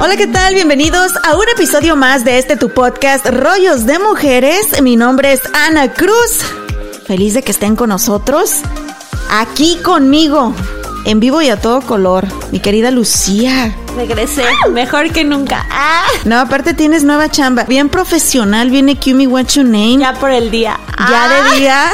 [0.00, 0.54] Hola, ¿qué tal?
[0.54, 4.80] Bienvenidos a un episodio más de este tu podcast Rollos de Mujeres.
[4.80, 6.40] Mi nombre es Ana Cruz.
[7.06, 8.60] Feliz de que estén con nosotros.
[9.30, 10.54] Aquí conmigo,
[11.04, 13.74] en vivo y a todo color, mi querida Lucía.
[13.98, 15.66] Regresé, mejor que nunca.
[15.72, 17.64] Ah, No, aparte tienes nueva chamba.
[17.64, 19.98] Bien profesional, viene Cue What's Your Name.
[19.98, 20.78] ya por el día.
[20.96, 21.90] Ya Ah, de día.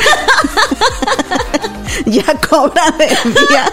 [2.07, 3.73] ya cobra de día.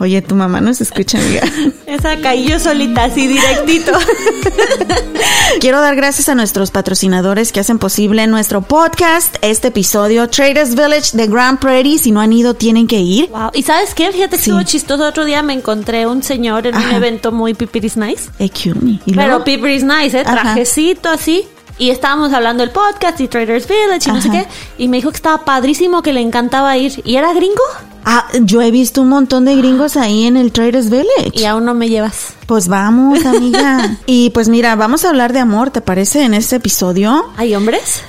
[0.00, 1.42] Oye, tu mamá nos escucha, amiga.
[1.86, 3.92] Esa caí yo solita, así directito.
[5.60, 11.16] Quiero dar gracias a nuestros patrocinadores que hacen posible nuestro podcast, este episodio, Traders Village
[11.16, 11.98] de Grand Prairie.
[11.98, 13.28] Si no han ido, tienen que ir.
[13.30, 13.50] Wow.
[13.54, 14.12] ¿Y sabes qué?
[14.12, 14.50] Fíjate que Sí.
[14.50, 15.04] estuvo chistoso.
[15.04, 16.96] Otro día me encontré un señor en un Ajá.
[17.18, 18.30] Evento muy pipiris nice.
[18.38, 20.24] ¿Y Pero pipiris nice, ¿eh?
[20.24, 20.42] Ajá.
[20.42, 21.44] Trajecito así.
[21.80, 24.46] Y estábamos hablando del podcast y Traders Village y no sé qué.
[24.78, 27.00] Y me dijo que estaba padrísimo, que le encantaba ir.
[27.04, 27.62] ¿Y era gringo?
[28.04, 31.30] Ah, yo he visto un montón de gringos ahí en el Traders Village.
[31.34, 32.34] Y aún no me llevas.
[32.46, 33.96] Pues vamos, amiga.
[34.06, 36.24] y pues mira, vamos a hablar de amor, ¿te parece?
[36.24, 37.26] En este episodio.
[37.36, 38.02] ¿Hay hombres?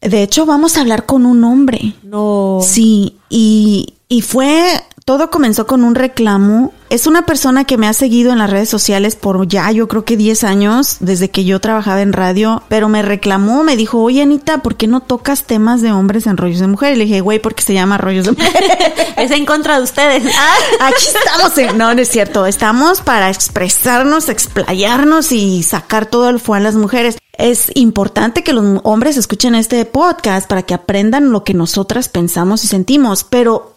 [0.00, 1.92] De hecho, vamos a hablar con un hombre.
[2.02, 2.60] No.
[2.62, 6.72] Sí, y, y fue, todo comenzó con un reclamo.
[6.88, 10.04] Es una persona que me ha seguido en las redes sociales por ya, yo creo
[10.04, 14.22] que 10 años, desde que yo trabajaba en radio, pero me reclamó, me dijo, oye
[14.22, 16.96] Anita, ¿por qué no tocas temas de hombres en rollos de mujeres?
[16.96, 18.70] Le dije, güey, porque se llama rollos de mujeres.
[19.16, 20.24] Es en contra de ustedes.
[20.36, 20.54] Ah.
[20.88, 21.56] Aquí estamos.
[21.58, 22.46] en- no, no es cierto.
[22.46, 27.16] Estamos para expresarnos, explayarnos y sacar todo el fuego a las mujeres.
[27.38, 32.64] Es importante que los hombres escuchen este podcast para que aprendan lo que nosotras pensamos
[32.64, 33.73] y sentimos, pero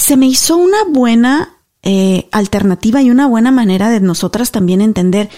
[0.00, 5.28] se me hizo una buena eh, alternativa y una buena manera de nosotras también entender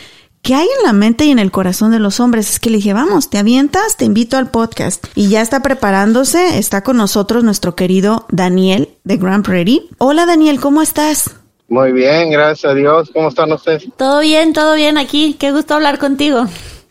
[0.40, 2.48] qué hay en la mente y en el corazón de los hombres.
[2.48, 5.04] Es que le dije, vamos, te avientas, te invito al podcast.
[5.16, 9.82] Y ya está preparándose, está con nosotros nuestro querido Daniel de Grand Prairie.
[9.98, 11.34] Hola Daniel, ¿cómo estás?
[11.68, 13.10] Muy bien, gracias a Dios.
[13.12, 13.88] ¿Cómo están ustedes?
[13.96, 15.34] Todo bien, todo bien aquí.
[15.40, 16.46] Qué gusto hablar contigo.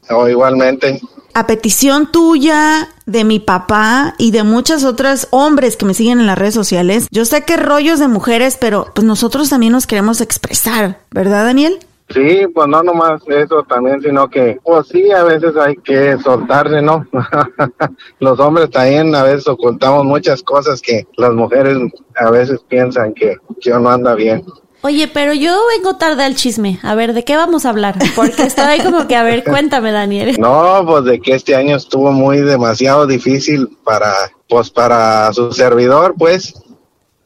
[0.10, 1.00] Oh, igualmente.
[1.34, 6.28] A petición tuya, de mi papá y de muchas otras hombres que me siguen en
[6.28, 10.22] las redes sociales, yo sé que rollos de mujeres, pero pues nosotros también nos queremos
[10.22, 11.80] expresar, ¿verdad Daniel?
[12.14, 16.82] Sí, pues no nomás eso también, sino que, pues sí, a veces hay que soltarse,
[16.82, 17.06] ¿no?
[18.20, 21.78] Los hombres también a veces ocultamos muchas cosas que las mujeres
[22.16, 24.44] a veces piensan que, que no anda bien.
[24.84, 26.80] Oye, pero yo vengo tarde al chisme.
[26.82, 27.98] A ver, ¿de qué vamos a hablar?
[28.16, 30.36] Porque estoy como que, a ver, cuéntame, Daniel.
[30.40, 34.14] No, pues de que este año estuvo muy demasiado difícil para,
[34.50, 36.56] pues para su servidor, pues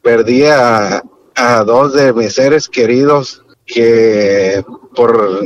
[0.02, 1.02] perdí a,
[1.36, 4.64] a dos de mis seres queridos que
[4.94, 5.42] por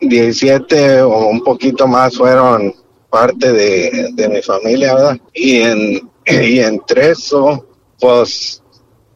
[0.00, 2.74] 17 o un poquito más fueron
[3.10, 5.18] parte de, de mi familia, ¿verdad?
[5.32, 7.66] Y en, y entre eso,
[8.00, 8.62] pues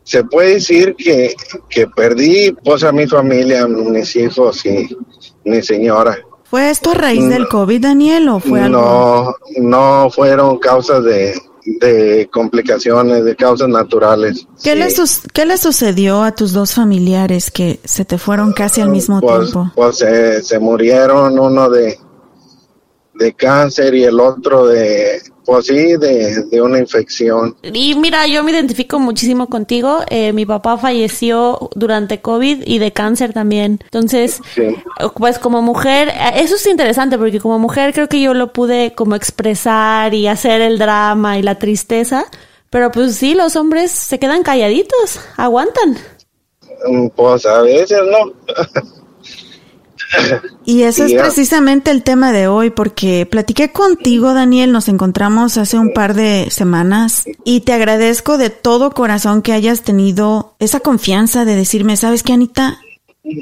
[0.09, 1.35] se puede decir que,
[1.69, 4.89] que perdí pues a mi familia, mis hijos y
[5.45, 6.17] mi señora.
[6.45, 9.37] ¿Fue esto a raíz del COVID, Daniel, o fue algo?
[9.59, 11.39] No, no fueron causas de,
[11.79, 14.47] de complicaciones, de causas naturales.
[14.65, 14.79] ¿Qué, Sí.
[14.79, 14.89] le
[15.35, 19.51] ¿Qué le sucedió a tus dos familiares que se te fueron casi al mismo pues,
[19.51, 19.71] tiempo?
[19.75, 21.99] Pues se, se murieron, uno de,
[23.13, 27.57] de cáncer y el otro de, pues sí, de, de una infección.
[27.63, 30.01] Y mira, yo me identifico muchísimo contigo.
[30.11, 33.81] Eh, mi papá falleció durante COVID y de cáncer también.
[33.85, 34.77] Entonces, Sí.
[35.15, 38.93] pues como mujer, eh, eso es interesante porque como mujer creo que yo lo pude
[38.95, 42.27] como expresar y hacer el drama y la tristeza.
[42.69, 45.97] Pero pues sí, los hombres se quedan calladitos, aguantan.
[46.87, 48.33] Mm, Pues a veces no.
[50.65, 55.79] Y eso es precisamente el tema de hoy, porque platiqué contigo, Daniel, nos encontramos hace
[55.79, 61.45] un par de semanas y te agradezco de todo corazón que hayas tenido esa confianza
[61.45, 62.79] de decirme, ¿sabes qué, Anita?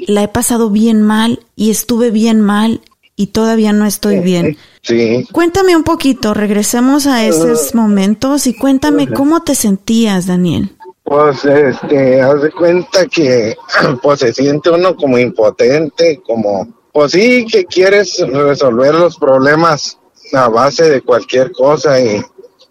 [0.07, 2.81] La he pasado bien mal y estuve bien mal
[3.15, 4.57] y todavía no estoy bien.
[4.83, 5.27] Sí.
[5.31, 10.76] Cuéntame un poquito, regresemos a esos momentos y cuéntame cómo te sentías, Daniel.
[11.07, 13.55] Pues, este, haz de cuenta que,
[14.03, 19.97] pues, se siente uno como impotente, como, pues sí, que quieres resolver los problemas
[20.33, 22.21] a base de cualquier cosa y,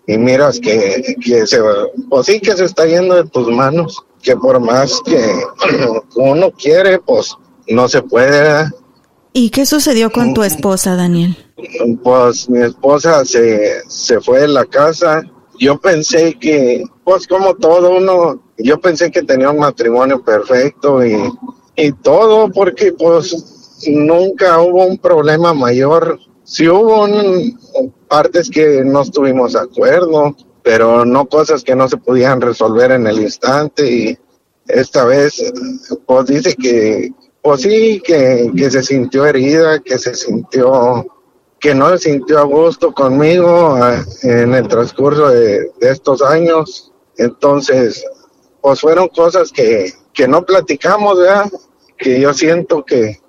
[0.07, 1.63] y miras que, que se,
[2.11, 5.19] pues sí que se está yendo de tus manos, que por más que
[6.17, 7.35] uno quiere, pues
[7.69, 8.71] no se puede.
[9.33, 11.39] ¿Y qué sucedió con tu esposa, Daniel?
[12.03, 15.23] Pues mi esposa se, se fue de la casa.
[15.59, 21.17] Yo pensé que, pues como todo uno, yo pensé que tenía un matrimonio perfecto y,
[21.77, 26.19] y todo, porque pues nunca hubo un problema mayor.
[26.45, 27.07] Sí hubo
[28.09, 33.07] partes que no estuvimos de acuerdo, pero no cosas que no se podían resolver en
[33.07, 34.19] el instante y
[34.67, 35.41] esta vez
[36.07, 41.07] pues dice que pues sí que, que se sintió herida que se sintió
[41.61, 46.93] que no se sintió a gusto conmigo ah, en el transcurso de, de estos años
[47.17, 48.05] entonces
[48.61, 51.51] pues fueron cosas que, que no platicamos ¿verdad?
[51.97, 53.21] que yo siento que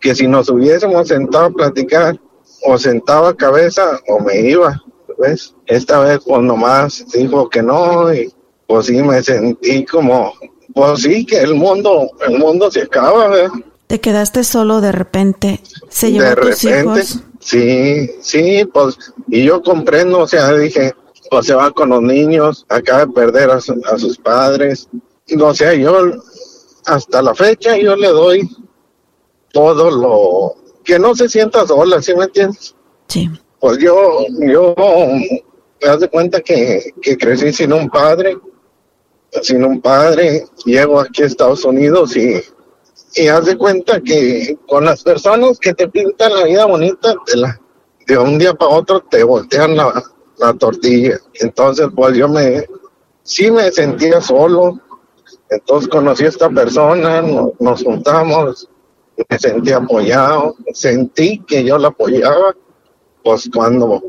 [0.00, 2.20] que si nos hubiésemos sentado a platicar
[2.64, 4.82] o sentaba cabeza o me iba
[5.18, 5.54] ¿ves?
[5.66, 8.32] esta vez pues nomás dijo que no y
[8.66, 10.32] pues sí me sentí como
[10.74, 13.50] pues sí, que el mundo, el mundo se acaba, ¿verdad?
[13.86, 15.60] Te quedaste solo de repente.
[15.88, 17.22] Se llevó de a tus repente, hijos.
[17.48, 18.96] Sí, sí, pues,
[19.28, 20.92] y yo comprendo, o sea, dije,
[21.30, 24.88] pues se va con los niños, acaba de perder a, su- a sus padres,
[25.40, 25.96] o sea, yo
[26.86, 28.48] hasta la fecha yo le doy
[29.52, 30.54] todo lo
[30.84, 32.74] que no se sienta sola, ¿sí me entiendes?
[33.08, 33.28] Sí.
[33.60, 35.42] Pues yo, yo, me
[35.80, 38.36] das de cuenta que, que crecí sin un padre,
[39.42, 42.40] sin un padre, llego aquí a Estados Unidos y,
[43.14, 47.36] y haz de cuenta que con las personas que te pintan la vida bonita, te
[47.36, 47.60] la,
[48.06, 50.02] de un día para otro te voltean la,
[50.38, 51.18] la tortilla.
[51.34, 52.64] Entonces, pues yo me,
[53.22, 54.78] sí me sentía solo.
[55.50, 58.68] Entonces conocí a esta persona, no- nos juntamos,
[59.28, 62.54] me sentí apoyado, sentí que yo la apoyaba
[63.24, 64.02] pues cuando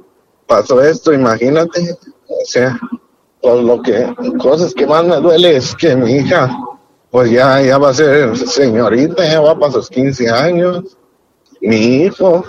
[0.47, 1.97] pasó esto, imagínate,
[2.27, 2.79] o sea,
[3.41, 6.49] pues lo que, cosas que más me duele es que mi hija,
[7.11, 10.97] pues ya, ya va a ser señorita, ya va para sus 15 años,
[11.61, 12.43] mi hijo,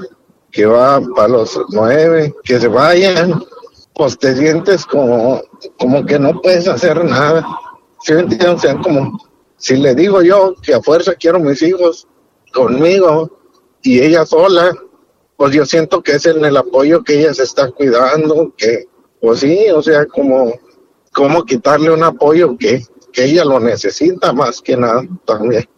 [0.51, 3.43] que va para los nueve, que se vayan,
[3.95, 5.41] pues te sientes como,
[5.79, 7.47] como que no puedes hacer nada,
[8.03, 8.49] ¿sí entiendes?
[8.49, 9.19] O sea, como,
[9.57, 12.07] si le digo yo que a fuerza quiero mis hijos
[12.53, 13.31] conmigo
[13.83, 14.75] y ella sola,
[15.37, 18.89] pues yo siento que es en el apoyo que ella se está cuidando, que
[19.21, 20.53] pues sí, o sea, como,
[21.13, 25.69] como quitarle un apoyo que, que ella lo necesita más que nada también.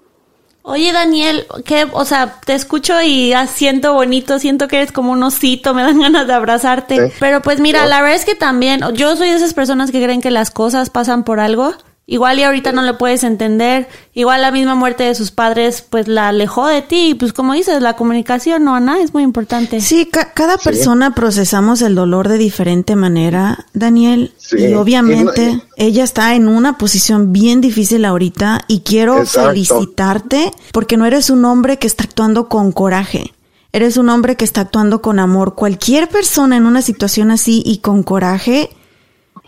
[0.65, 5.11] Oye, Daniel, que, o sea, te escucho y ah, siento bonito, siento que eres como
[5.11, 7.09] un osito, me dan ganas de abrazarte.
[7.09, 7.15] Sí.
[7.19, 10.21] Pero pues mira, la verdad es que también, yo soy de esas personas que creen
[10.21, 11.75] que las cosas pasan por algo.
[12.13, 16.09] Igual y ahorita no le puedes entender, igual la misma muerte de sus padres pues
[16.09, 19.01] la alejó de ti, y pues como dices, la comunicación, ¿no, Ana?
[19.01, 19.81] Es muy importante.
[19.81, 20.65] Sí, ca- cada Sí.
[20.65, 24.35] persona procesamos el dolor de diferente manera, Daniel.
[24.37, 24.59] Sí.
[24.59, 29.49] Y obviamente ella está en una posición bien difícil ahorita y quiero Exacto.
[29.49, 33.33] felicitarte porque no eres un hombre que está actuando con coraje.
[33.73, 35.55] Eres un hombre que está actuando con amor.
[35.55, 38.69] Cualquier persona en una situación así y con coraje,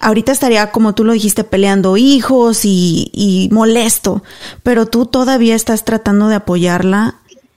[0.05, 4.23] ahorita estaría, como tú lo dijiste, peleando hijos y, y molesto,
[4.63, 7.17] pero tú todavía estás tratando de apoyarla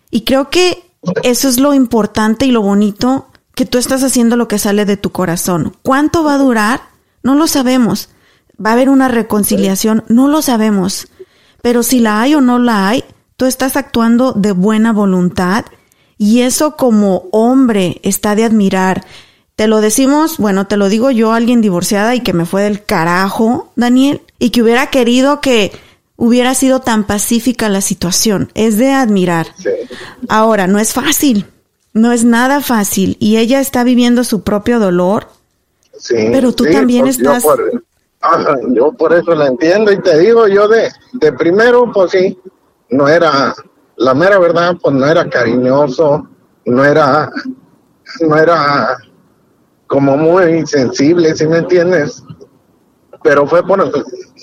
[0.09, 0.91] y creo que
[1.23, 4.97] eso es lo importante y lo bonito, que tú estás haciendo lo que sale de
[4.97, 5.75] tu corazón.
[5.81, 6.81] ¿Cuánto va a durar?
[7.23, 8.09] No lo sabemos.
[8.63, 10.03] ¿Va a haber una reconciliación?
[10.07, 11.07] No lo sabemos.
[11.61, 13.03] Pero si la hay o no la hay,
[13.35, 15.65] tú estás actuando de buena voluntad
[16.17, 19.05] y eso como hombre está de admirar.
[19.57, 22.83] Te lo decimos, bueno, te lo digo yo, alguien divorciada y que me fue del
[22.85, 25.71] carajo, Daniel, y que hubiera querido que
[26.15, 28.51] hubiera sido tan pacífica la situación.
[28.53, 29.47] Es de admirar.
[29.57, 29.71] Sí.
[30.29, 31.47] Ahora, no es fácil,
[31.93, 35.27] no es nada fácil y ella está viviendo su propio dolor.
[35.97, 37.83] Sí, Pero tú sí, también pues yo estás- por-
[38.21, 42.37] Ajá, yo por eso la entiendo y te digo, yo de, de primero, pues sí,
[42.89, 43.55] no era,
[43.95, 46.27] la mera verdad, pues no era cariñoso,
[46.65, 47.31] no era,
[48.21, 48.97] no era
[49.87, 52.23] como muy sensible, ¿sí me entiendes?
[53.23, 53.91] Pero fue por,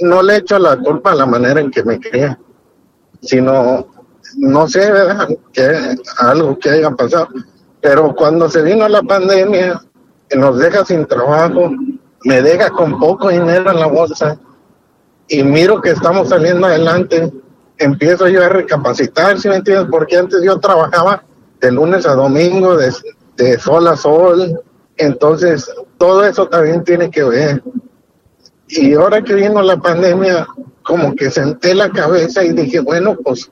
[0.01, 2.39] no le echo la culpa a la manera en que me cría,
[3.23, 3.87] sino,
[4.37, 5.29] no sé, ¿verdad?
[5.53, 7.29] Que algo que haya pasado.
[7.81, 9.81] Pero cuando se vino la pandemia,
[10.35, 11.71] nos deja sin trabajo,
[12.25, 14.39] me deja con poco dinero en la bolsa
[15.29, 17.33] y miro que estamos saliendo adelante,
[17.79, 19.89] empiezo yo a recapacitar, ¿sí me entiendes?
[19.91, 21.23] Porque antes yo trabajaba
[21.61, 22.93] de lunes a domingo, de,
[23.37, 24.61] de sol a sol,
[24.97, 27.63] entonces todo eso también tiene que ver.
[28.69, 30.47] Y ahora que vino la pandemia,
[30.83, 33.51] como que senté la cabeza y dije, bueno, pues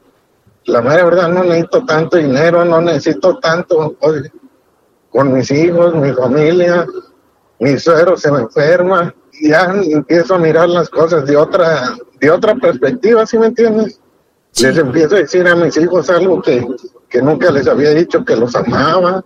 [0.64, 4.30] la mera verdad no necesito tanto dinero, no necesito tanto oye,
[5.10, 6.86] con mis hijos, mi familia,
[7.58, 12.30] mi suegro se me enferma, y ya empiezo a mirar las cosas de otra, de
[12.30, 14.00] otra perspectiva, ¿sí me entiendes?
[14.60, 16.66] Les empiezo a decir a mis hijos algo que,
[17.08, 19.24] que nunca les había dicho que los amaba.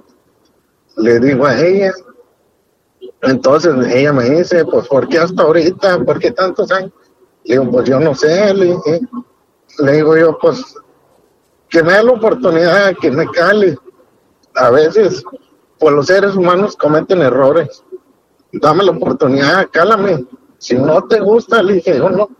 [0.96, 1.92] Le digo a ella.
[3.22, 6.04] Entonces ella me dice, pues ¿por qué hasta ahorita?
[6.04, 6.92] ¿Por qué tantos años?
[7.44, 8.52] Le digo, pues yo no sé.
[8.54, 8.76] Le,
[9.78, 10.76] le digo yo, pues
[11.68, 13.76] que me dé la oportunidad, que me cale.
[14.54, 15.22] A veces,
[15.78, 17.82] pues los seres humanos cometen errores.
[18.52, 20.24] Dame la oportunidad, cálame.
[20.58, 22.30] Si no te gusta, le dije, yo no,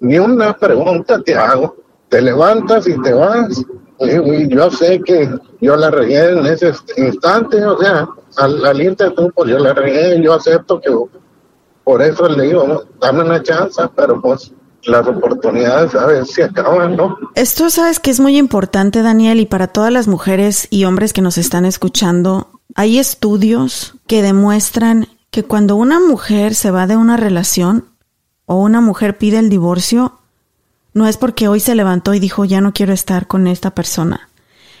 [0.00, 1.76] ni una pregunta te hago.
[2.08, 3.64] Te levantas y te vas.
[4.00, 5.28] Y yo sé que
[5.60, 8.08] yo la regué en ese instante, o sea,
[8.38, 10.90] al, al irte tú, pues yo la regué, yo acepto que
[11.84, 14.52] por eso le digo, dame una chance, pero pues
[14.84, 17.16] las oportunidades a veces se acaban, ¿no?
[17.34, 21.22] Esto sabes que es muy importante, Daniel, y para todas las mujeres y hombres que
[21.22, 27.16] nos están escuchando, hay estudios que demuestran que cuando una mujer se va de una
[27.16, 27.86] relación
[28.46, 30.18] o una mujer pide el divorcio,
[30.94, 34.28] no es porque hoy se levantó y dijo ya no quiero estar con esta persona.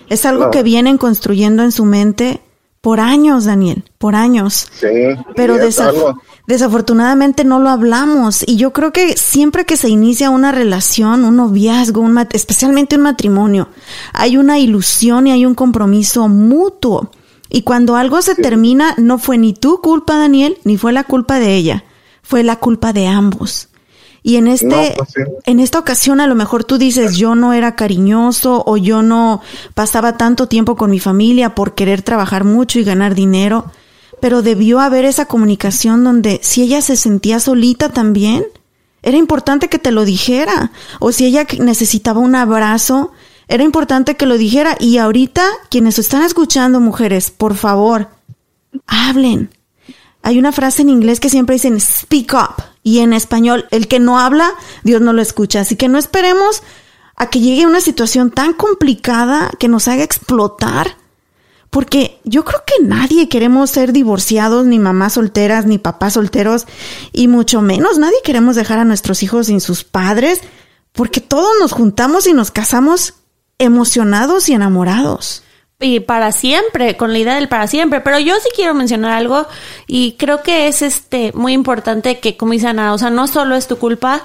[0.08, 0.50] Es algo No.
[0.50, 2.40] que vienen construyendo en su mente
[2.80, 4.68] por años, Daniel, por años.
[4.80, 4.86] Sí.
[5.34, 10.30] Pero desaf- algo- desafortunadamente no lo hablamos y yo creo que siempre que se inicia
[10.30, 13.68] una relación, un noviazgo, un especialmente un matrimonio,
[14.12, 17.10] hay una ilusión y hay un compromiso mutuo.
[17.50, 21.38] Y cuando algo se termina, no fue ni tu culpa, Daniel, ni fue la culpa
[21.38, 21.84] de ella,
[22.22, 23.68] fue la culpa de ambos.
[24.28, 25.22] Y en este, No, pues sí.
[25.46, 29.40] en esta ocasión a lo mejor tú dices yo no era cariñoso o yo no
[29.72, 33.72] pasaba tanto tiempo con mi familia por querer trabajar mucho y ganar dinero,
[34.20, 38.44] pero debió haber esa comunicación donde si ella se sentía solita también,
[39.00, 40.72] era importante que te lo dijera.
[41.00, 43.12] O si ella necesitaba un abrazo,
[43.48, 44.76] era importante que lo dijera.
[44.78, 48.08] Y ahorita, quienes están escuchando, mujeres, por favor,
[48.86, 49.48] hablen.
[50.22, 54.00] Hay una frase en inglés que siempre dicen speak up y en español el que
[54.00, 55.60] no habla, Dios no lo escucha.
[55.60, 56.62] Así que no esperemos
[57.16, 60.96] a que llegue una situación tan complicada que nos haga explotar.
[61.68, 66.66] Porque yo creo que nadie queremos ser divorciados, ni mamás solteras, ni papás solteros,
[67.12, 70.40] y mucho menos nadie queremos dejar a nuestros hijos sin sus padres,
[70.92, 73.16] porque todos nos juntamos y nos casamos
[73.58, 75.42] emocionados y enamorados.
[75.80, 78.00] Y para siempre, con la idea del para siempre.
[78.00, 79.46] Pero yo sí quiero mencionar algo
[79.86, 83.54] y creo que es este muy importante que, como dice Ana, o sea, no solo
[83.54, 84.22] es tu culpa.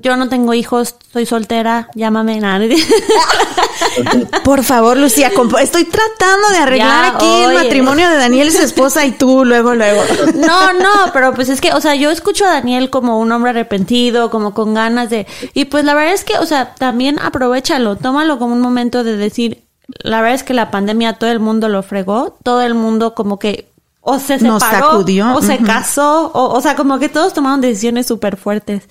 [0.00, 2.64] Yo no tengo hijos, soy soltera, llámame nada.
[4.44, 8.62] Por favor, Lucía, estoy tratando de arreglar Ya, aquí el matrimonio de Daniel y su
[8.62, 10.02] esposa y tú luego, luego.
[10.34, 13.50] No, no, pero pues es que, o sea, yo escucho a Daniel como un hombre
[13.50, 15.26] arrepentido, como con ganas de...
[15.52, 19.18] Y pues la verdad es que, o sea, también aprovechalo, tómalo como un momento de
[19.18, 23.14] decir, la verdad es que la pandemia todo el mundo lo fregó, todo el mundo
[23.14, 23.68] como que
[24.00, 27.60] o se separó, Nos sacudió, o se casó, o, o sea, como que todos tomaron
[27.60, 28.88] decisiones súper fuertes.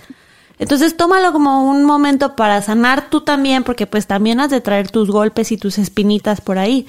[0.60, 4.90] Entonces tómalo como un momento para sanar tú también, porque pues también has de traer
[4.90, 6.86] tus golpes y tus espinitas por ahí.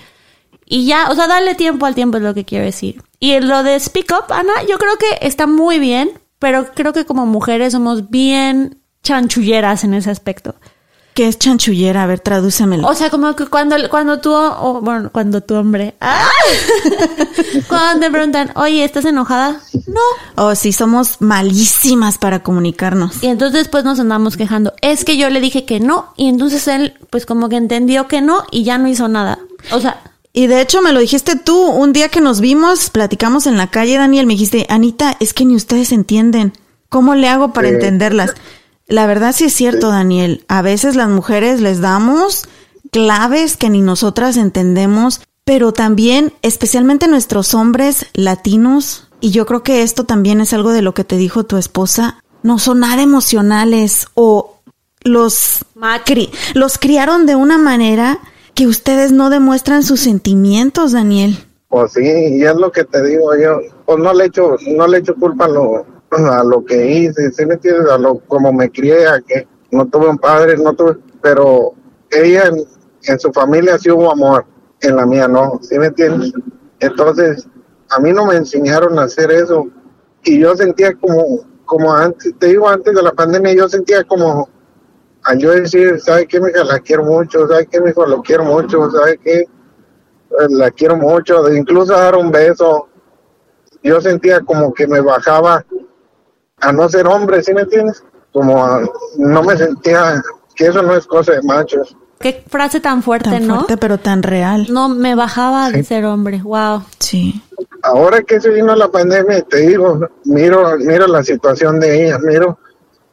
[0.64, 3.00] Y ya, o sea, darle tiempo al tiempo es lo que quiero decir.
[3.20, 6.92] Y en lo de Speak Up, Ana, yo creo que está muy bien, pero creo
[6.92, 10.56] que como mujeres somos bien chanchulleras en ese aspecto.
[11.16, 12.02] ¿Qué es chanchullera?
[12.02, 12.86] A ver, tradúcemelo.
[12.86, 16.20] O sea, como que cuando, cuando tú, o, bueno, cuando tu hombre, ¡ah!
[17.68, 19.60] cuando te preguntan, oye, ¿estás enojada?
[19.86, 20.44] No.
[20.44, 23.22] O si somos malísimas para comunicarnos.
[23.22, 24.74] Y entonces pues nos andamos quejando.
[24.82, 28.20] Es que yo le dije que no, y entonces él pues como que entendió que
[28.20, 29.38] no y ya no hizo nada.
[29.72, 30.00] O sea,
[30.34, 33.68] Y de hecho me lo dijiste tú, un día que nos vimos, platicamos en la
[33.68, 36.52] calle, Daniel, me dijiste, Anita, es que ni ustedes entienden.
[36.90, 37.74] ¿Cómo le hago para Sí.
[37.74, 38.34] entenderlas?
[38.88, 40.44] La verdad sí es cierto, Daniel.
[40.48, 42.48] A veces las mujeres les damos
[42.92, 49.82] claves que ni nosotras entendemos, pero también, especialmente nuestros hombres latinos, y yo creo que
[49.82, 54.06] esto también es algo de lo que te dijo tu esposa, no son nada emocionales
[54.14, 54.60] o
[55.02, 55.64] los,
[56.04, 58.20] cri- los criaron de una manera
[58.54, 61.38] que ustedes no demuestran sus sentimientos, Daniel.
[61.68, 64.98] Pues sí, y es lo que te digo yo, pues no le echo, no le
[64.98, 67.90] echo culpa a lo, a lo que hice, ¿sí me entiendes?
[67.90, 71.74] A lo como me crié, a que no tuve un padre, no tuve, pero
[72.10, 72.50] ella
[73.02, 74.44] en, su familia sí hubo amor,
[74.80, 76.32] en la mía no, ¿sí me entiendes?
[76.80, 77.48] Entonces,
[77.90, 79.66] a mí no me enseñaron a hacer eso,
[80.24, 84.48] y yo sentía como, como antes, te digo, antes de la pandemia, yo sentía como,
[85.24, 86.64] al yo decir, ¿sabe qué, mija?
[86.64, 88.06] La quiero mucho, ¿sabe qué, mijo?
[88.06, 89.40] Lo quiero mucho, ¿sabe qué?
[89.40, 89.46] Eh,
[90.50, 92.88] la quiero mucho, incluso dar un beso,
[93.82, 95.64] yo sentía como que me bajaba
[96.60, 98.02] a no ser hombre, ¿sí me entiendes?
[98.32, 98.82] Como a-
[99.18, 100.22] no me sentía
[100.54, 101.96] que eso no es cosa de machos.
[102.18, 103.56] Qué frase tan fuerte, Tan ¿no?
[103.56, 104.66] fuerte, pero tan real.
[104.70, 106.40] No, me bajaba de ser hombre.
[106.42, 106.82] Wow.
[106.98, 107.42] Sí.
[107.82, 112.58] Ahora que se vino la pandemia, te digo, miro, miro la situación de ella, miro,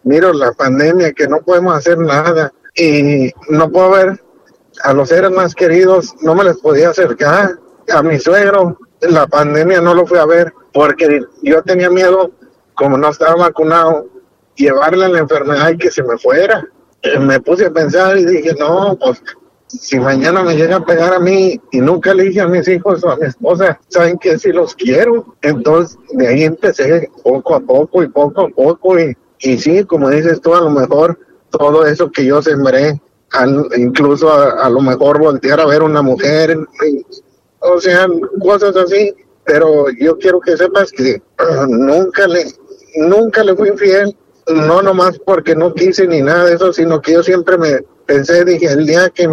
[0.04, 4.24] miro la pandemia, que no podemos hacer nada y no puedo ver
[4.84, 7.58] a los seres más queridos, no me les podía acercar.
[7.94, 12.32] A mi suegro, la pandemia no lo fui a ver porque yo tenía miedo,
[12.84, 14.08] como no estaba vacunado,
[14.56, 16.68] llevarle la enfermedad y que se me fuera.
[17.22, 19.24] Me puse a pensar y dije, no, pues
[19.68, 23.02] si mañana me llega a pegar a mí y nunca le dije a mis hijos
[23.06, 25.34] o a mi esposa, saben que sí los quiero.
[25.42, 30.10] Entonces de ahí empecé poco a poco y poco a poco y, y sí, como
[30.10, 31.18] dices tú, a lo mejor
[31.52, 33.02] todo eso que yo sembré,
[33.78, 36.58] incluso a, lo mejor voltear a ver una mujer,
[37.60, 38.08] o sea,
[38.42, 39.14] cosas así.
[39.46, 41.22] Pero yo quiero que sepas que
[41.68, 42.46] nunca le,
[42.96, 44.16] nunca le fui infiel,
[44.48, 48.44] no nomás porque no quise ni nada de eso, sino que yo siempre me pensé,
[48.44, 49.28] dije, el día que,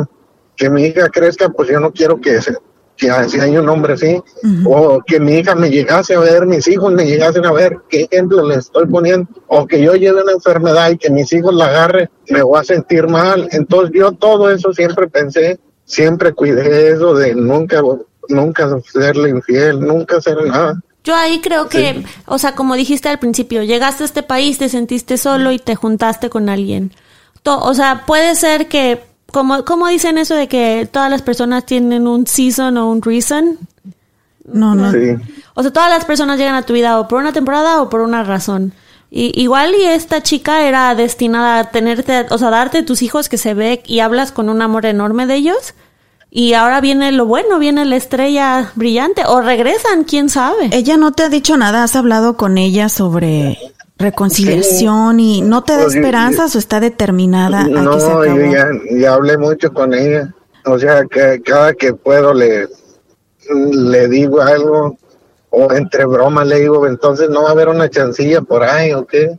[0.56, 2.56] que mi hija crezca, pues yo no quiero que, se,
[2.96, 4.22] que si hay un hombre así,
[4.66, 8.02] o que mi hija me llegase a ver, mis hijos me llegasen a ver, qué
[8.02, 11.66] ejemplo le estoy poniendo, o que yo lleve una enfermedad y que mis hijos la
[11.66, 13.48] agarren, me voy a sentir mal.
[13.52, 17.82] Entonces yo todo eso siempre pensé, siempre cuidé eso de nunca,
[18.28, 20.80] nunca serle infiel, nunca hacer nada.
[21.04, 24.68] Yo ahí creo que, o sea, como dijiste al principio, llegaste a este país, te
[24.68, 26.92] sentiste solo y te juntaste con alguien.
[27.42, 29.02] To- o sea, puede ser que,
[29.32, 33.58] como, como dicen eso de que todas las personas tienen un season o un reason.
[34.44, 34.92] No, no.
[34.92, 35.16] Sí.
[35.54, 38.00] O sea, todas las personas llegan a tu vida o por una temporada o por
[38.00, 38.72] una razón.
[39.10, 43.38] Y, igual y esta chica era destinada a tenerte, o sea, darte tus hijos que
[43.38, 45.74] se ve y hablas con un amor enorme de ellos.
[46.30, 49.22] Y ahora viene lo bueno, viene la estrella brillante.
[49.26, 50.70] O regresan, quién sabe.
[50.72, 53.58] Ella no te ha dicho nada, has hablado con ella sobre
[53.98, 57.92] reconciliación y no te da Pues yo- esperanzas o está determinada a que se No,
[57.92, 58.24] acabó.
[58.24, 60.32] yo ya, ya hablé mucho con ella.
[60.66, 62.68] O sea, que cada que puedo le,
[63.72, 64.96] le digo algo,
[65.50, 69.04] o entre bromas le digo, entonces no va a haber una chancilla por ahí, ¿o
[69.06, 69.38] qué?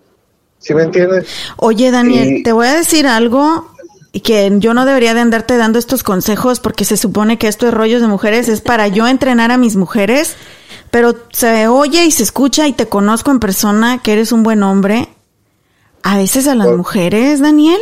[0.59, 1.27] ¿Sí me entiendes?
[1.57, 3.70] Oye, Daniel, te voy a decir algo
[4.19, 7.71] que yo no debería de andarte dando estos consejos porque se supone que esto de
[7.71, 10.35] rollos de mujeres es para yo entrenar a mis mujeres,
[10.91, 14.63] pero se oye y se escucha y te conozco en persona que eres un buen
[14.63, 15.07] hombre.
[16.03, 17.79] A veces a las mujeres, Daniel,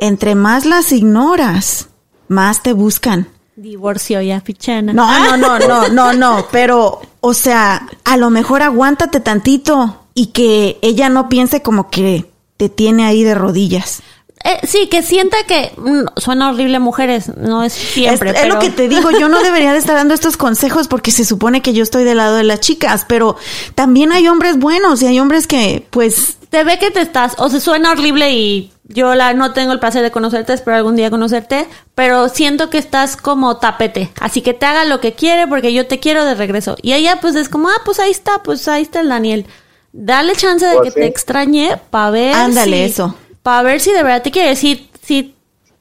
[0.00, 1.88] entre más las ignoras,
[2.28, 3.28] más te buscan.
[3.54, 4.92] Divorcio ya, fichena.
[4.92, 10.26] No, no, no, no, no, no, pero, o sea, a lo mejor aguántate tantito y
[10.26, 14.02] que ella no piense como que te tiene ahí de rodillas.
[14.46, 18.30] Eh, sí, que sienta que mm, suena horrible mujeres, no es siempre.
[18.30, 21.10] es, es lo que te digo, yo no debería de estar dando estos consejos porque
[21.10, 23.36] se supone que yo estoy del lado de las chicas, pero
[23.74, 27.48] también hay hombres buenos y hay hombres que, pues, te ve que te estás, o
[27.48, 31.10] sea, suena horrible y yo la no tengo el placer de conocerte, espero algún día
[31.10, 35.72] conocerte, pero siento que estás como tapete, así que te haga lo que quiere porque
[35.72, 36.76] yo te quiero de regreso.
[36.82, 39.46] Y ella pues es como, ah, pues ahí está, pues ahí está el Daniel.
[39.92, 43.16] Dale chance de Pues que te extrañe para ver Ándale, si, eso.
[43.46, 45.32] Para ver si de verdad te quiere decir, si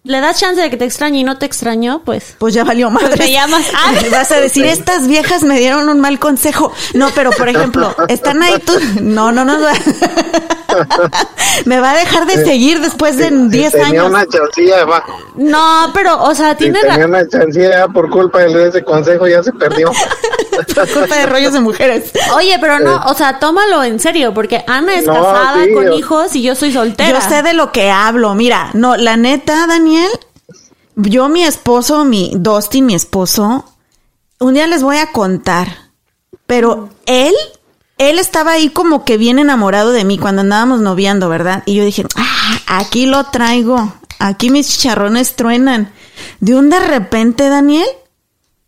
[0.03, 2.91] le das chance de que te extrañe y no te extrañó, pues pues ya valió
[2.91, 3.07] madre.
[3.17, 3.65] Pues me llamas.
[3.73, 3.91] Ah.
[4.11, 6.71] Vas a decir, estas viejas me dieron un mal consejo.
[6.93, 8.73] No, pero por ejemplo, están ahí tú.
[9.01, 9.57] No, no, no.
[11.65, 14.09] Me va a dejar de seguir después de 10 tenía años.
[14.09, 15.03] una chancilla, va.
[15.35, 19.27] no, pero, o sea, Si tiene tenía ra- una chancilla por culpa de ese consejo,
[19.27, 19.91] ya se perdió.
[20.73, 22.11] Por culpa de rollos de mujeres.
[22.35, 25.93] Oye, pero no, o sea, tómalo en serio, porque Ana es No, casada sí, con
[25.93, 27.19] hijos y yo soy soltera.
[27.19, 28.35] Yo sé de lo que hablo.
[28.35, 30.09] Mira, no, la neta, Daniel,
[30.95, 33.65] yo, mi esposo, mi Dustin, mi esposo,
[34.39, 35.67] un día les voy a contar,
[36.47, 37.33] pero él,
[37.97, 41.63] él estaba ahí como que bien enamorado de mí cuando andábamos noviando, ¿verdad?
[41.65, 45.91] Y yo dije, ah, aquí lo traigo, aquí mis chicharrones truenan.
[46.39, 47.87] De un de repente, Daniel,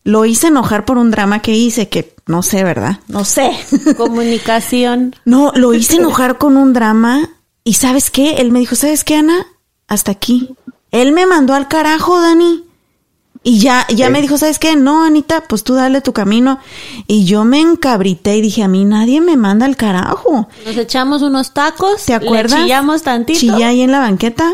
[0.07, 3.01] lo hice enojar por un drama que hice, que no sé, ¿verdad?
[3.09, 3.51] No sé.
[3.97, 5.13] Comunicación.
[5.25, 7.29] No, lo hice enojar con un drama
[7.65, 8.35] y ¿sabes qué?
[8.35, 9.45] Él me dijo, ¿sabes qué, Ana?
[9.89, 10.55] Hasta aquí.
[10.91, 12.63] Él me mandó al carajo, Dani.
[13.43, 14.77] Y ya, ya me dijo, ¿sabes qué?
[14.77, 16.57] No, Anita, pues tú dale tu camino.
[17.07, 20.47] Y yo me encabrité y dije, a mí nadie me manda al carajo.
[20.65, 22.05] Nos echamos unos tacos.
[22.05, 22.59] ¿Te acuerdas?
[22.59, 23.39] Le chillamos tantito.
[23.39, 24.53] Chillé ahí en la banqueta.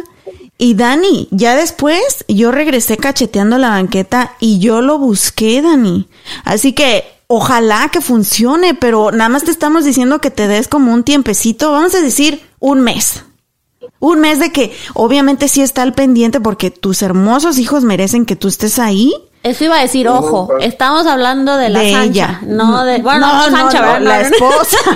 [0.58, 6.08] Y Dani, ya después yo regresé cacheteando la banqueta y yo lo busqué, Dani.
[6.46, 10.94] Así que ojalá que funcione, pero nada más te estamos diciendo que te des como
[10.94, 13.24] un tiempecito, vamos a decir un mes.
[14.00, 18.36] Un mes de que obviamente sí está al pendiente porque tus hermosos hijos merecen que
[18.36, 19.14] tú estés ahí,
[19.44, 22.40] Eso iba a decir, ojo, estamos hablando de la de Sancha, ella.
[22.44, 24.02] no de, bueno, no, no, Sancha, no, ¿verdad?
[24.02, 24.78] la esposa.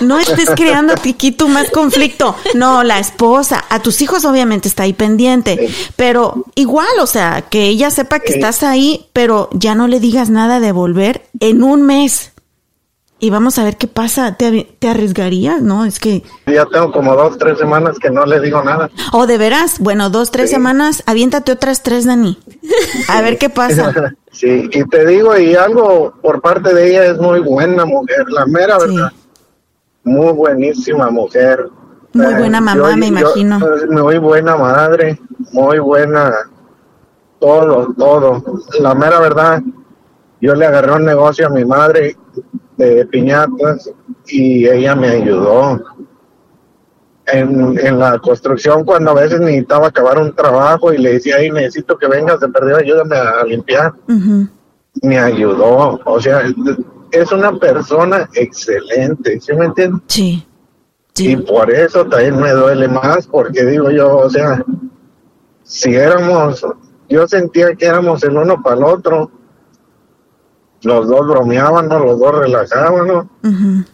[0.00, 2.36] No estés creando aquí tú más conflicto.
[2.54, 3.64] No, la esposa.
[3.70, 5.70] A tus hijos obviamente está ahí pendiente.
[5.96, 10.28] Pero igual, o sea, que ella sepa que estás ahí, pero ya no le digas
[10.28, 12.32] nada de volver en un mes.
[13.18, 14.36] Y vamos a ver qué pasa.
[14.36, 15.62] ¿Te, te arriesgarías?
[15.62, 16.22] No, es que...
[16.46, 18.90] Ya tengo como dos, tres semanas que no le digo nada.
[19.12, 20.56] O de veras, bueno, dos, tres Sí.
[20.56, 22.38] semanas, aviéntate otras tres, Dani.
[23.08, 23.92] A ver qué pasa.
[24.36, 28.44] Sí, y te digo, y algo por parte de ella es muy buena mujer, la
[28.44, 28.86] mera Sí.
[28.94, 29.12] verdad.
[30.04, 31.70] Muy buenísima mujer.
[32.12, 33.58] Muy buena mamá, me imagino.
[33.88, 35.18] muy buena madre,
[35.52, 36.34] muy buena.
[37.40, 38.42] Todo, todo.
[38.78, 39.62] La mera verdad,
[40.42, 42.14] yo le agarré un negocio a mi madre
[42.76, 43.90] de piñatas
[44.26, 45.80] y ella me ayudó.
[47.28, 51.50] En, en la construcción, cuando a veces necesitaba acabar un trabajo y le decía, ay,
[51.50, 53.92] necesito que vengas de perdido, ayúdame a limpiar
[55.02, 56.00] me ayudó.
[56.04, 56.42] O sea,
[57.10, 60.00] es una persona excelente, ¿sí me entiendes?
[60.06, 60.46] Sí.
[61.16, 61.36] Y Sí.
[61.36, 64.64] por eso también me duele más, porque digo yo, o sea,
[65.64, 66.64] si éramos,
[67.08, 69.30] yo sentía que éramos el uno para el otro,
[70.86, 73.84] los dos bromeábamos, los dos relajábamos, Ujú.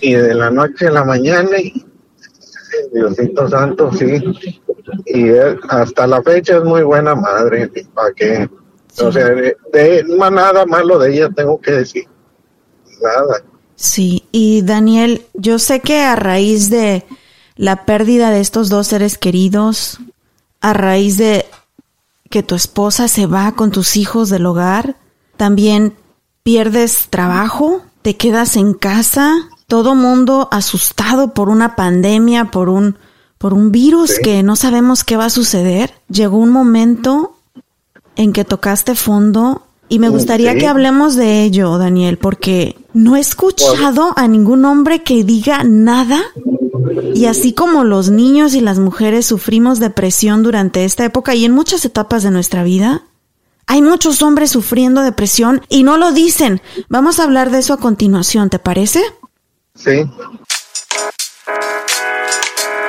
[0.00, 1.84] y de la noche a la mañana, y,
[2.92, 4.22] Diosito Santo, sí,
[5.06, 8.48] y él, hasta la fecha es muy buena madre, ¿para qué?
[9.00, 12.04] O sea, de, de- más nada malo de ella tengo que decir,
[13.02, 13.42] nada.
[13.76, 17.04] Sí, y Daniel, yo sé que a raíz de
[17.56, 19.98] la pérdida de estos dos seres queridos,
[20.60, 21.46] a raíz de
[22.30, 24.96] que tu esposa se va con tus hijos del hogar,
[25.40, 25.94] también
[26.42, 32.96] pierdes trabajo, te quedas en casa, todo mundo asustado por una pandemia, por un
[33.38, 34.22] por un virus Sí.
[34.22, 35.94] que no sabemos qué va a suceder.
[36.10, 37.36] Llegó un momento
[38.16, 40.58] en que tocaste fondo y me Mm, gustaría sí.
[40.58, 46.20] que hablemos de ello, Daniel, porque no he escuchado a ningún hombre que diga nada.
[47.14, 51.52] Y así como los niños y las mujeres sufrimos depresión durante esta época y en
[51.52, 53.04] muchas etapas de nuestra vida,
[53.70, 56.60] hay muchos hombres sufriendo depresión y no lo dicen.
[56.88, 59.00] Vamos a hablar de eso a continuación, ¿te parece?
[59.76, 60.10] Sí.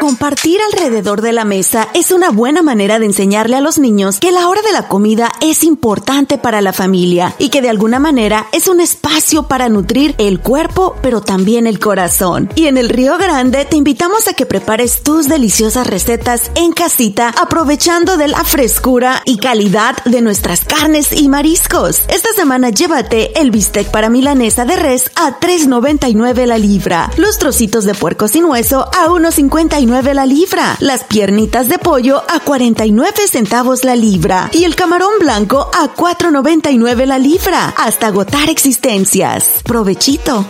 [0.02, 4.32] Compartir alrededor de la mesa es una buena manera de enseñarle a los niños que
[4.32, 8.48] la hora de la comida es importante para la familia y que de alguna manera
[8.52, 12.50] es un espacio para nutrir el cuerpo pero también el corazón.
[12.56, 17.32] Y en el Río Grande te invitamos a que prepares tus deliciosas recetas en casita
[17.40, 22.02] aprovechando de la frescura y calidad de nuestras carnes y mariscos.
[22.08, 27.86] Esta semana llévate el bistec para milanesa de res a 3.99 la libra, los trocitos
[27.86, 33.84] de puerco sin hueso a 1.59 la libra, las piernitas de pollo a 49 centavos
[33.84, 39.62] la libra y el camarón blanco a 4.99 la libra, hasta agotar existencias.
[39.66, 40.46] Provechito.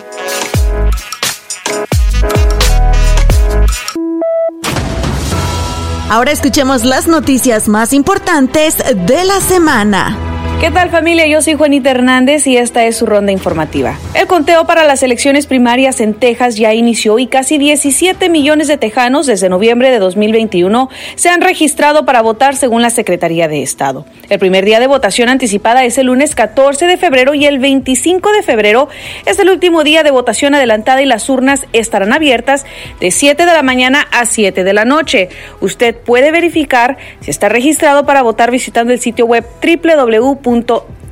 [6.10, 10.31] Ahora escuchemos las noticias más importantes de la semana.
[10.62, 11.26] ¿Qué tal familia?
[11.26, 13.98] Yo soy Juanita Hernández y esta es su ronda informativa.
[14.14, 18.78] El conteo para las elecciones primarias en Texas ya inició y casi 17 millones de
[18.78, 24.06] tejanos desde noviembre de 2021 se han registrado para votar según la Secretaría de Estado.
[24.30, 28.32] El primer día de votación anticipada es el lunes 14 de febrero y el 25
[28.32, 28.88] de febrero
[29.26, 32.68] es el último día de votación adelantada y las urnas estarán abiertas
[33.00, 35.30] de 7 de la mañana a 7 de la noche.
[35.60, 39.44] Usted puede verificar si está registrado para votar visitando el sitio web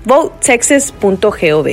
[0.06, 1.68] www.votetexas.gov.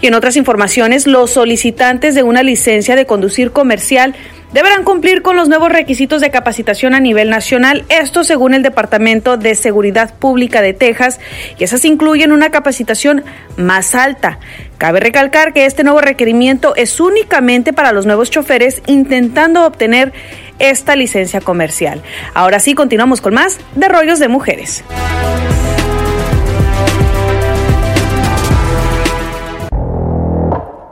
[0.00, 4.14] Y en otras informaciones, los solicitantes de una licencia de conducir comercial
[4.52, 9.36] deberán cumplir con los nuevos requisitos de capacitación a nivel nacional, esto según el Departamento
[9.36, 11.18] de Seguridad Pública de Texas,
[11.58, 13.24] y esas incluyen una capacitación
[13.56, 14.38] más alta.
[14.78, 20.12] Cabe recalcar que este nuevo requerimiento es únicamente para los nuevos choferes intentando obtener
[20.58, 22.00] esta licencia comercial.
[22.32, 24.84] Ahora sí, continuamos con más de rollos de mujeres.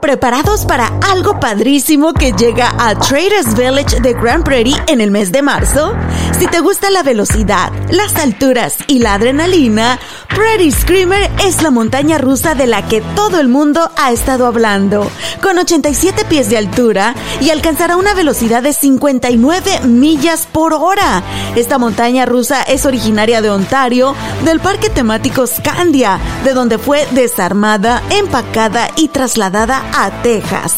[0.05, 5.31] Preparados para algo padrísimo que llega a Traders Village de Grand Prairie en el mes
[5.31, 5.95] de marzo?
[6.37, 9.97] Si te gusta la velocidad, las alturas y la adrenalina,
[10.35, 15.09] Prairie Screamer es la montaña rusa de la que todo el mundo ha estado hablando.
[15.41, 21.23] Con 87 pies de altura y alcanzará una velocidad de 59 millas por hora.
[21.55, 28.03] Esta montaña rusa es originaria de Ontario, del parque temático Scandia, de donde fue desarmada,
[28.09, 30.75] empacada y trasladada a Texas.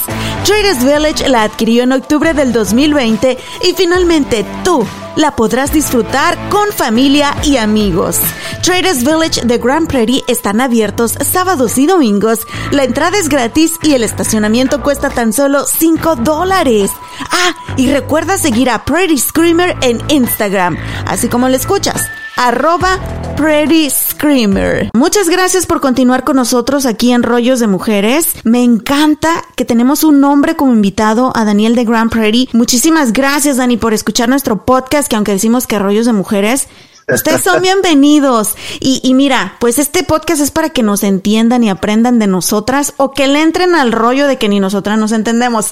[0.48, 6.72] Traders Village la adquirió en octubre del 2020 y finalmente tú la podrás disfrutar con
[6.72, 8.18] familia y amigos.
[8.64, 12.48] Traders Village de Grand Prairie están abiertos sábados y domingos.
[12.72, 16.92] La entrada es gratis y el estacionamiento cuesta tan solo 5 dólares.
[17.30, 22.08] Ah, y recuerda seguir a Prairie Screamer en Instagram, así como lo escuchas
[22.38, 23.00] arroba
[23.38, 24.90] Pretty Screamer.
[24.96, 28.30] Muchas gracias por continuar con nosotros aquí en Rollos de Mujeres.
[28.44, 32.50] Me encanta que tenemos un hombre como invitado a Daniel de Grand Prairie.
[32.54, 36.68] Muchísimas gracias, Dani, por escuchar nuestro podcast, que aunque decimos que Rollos de Mujeres,
[37.10, 38.56] Ustedes son bienvenidos.
[38.82, 42.94] Y, y, mira, pues este podcast es para que nos entiendan y aprendan de nosotras
[42.98, 45.72] o que le entren al rollo de que ni nosotras nos entendemos.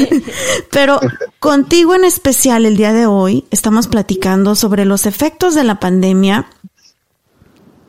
[0.70, 1.00] Pero
[1.38, 6.46] contigo en especial el día de hoy estamos platicando sobre los efectos de la pandemia,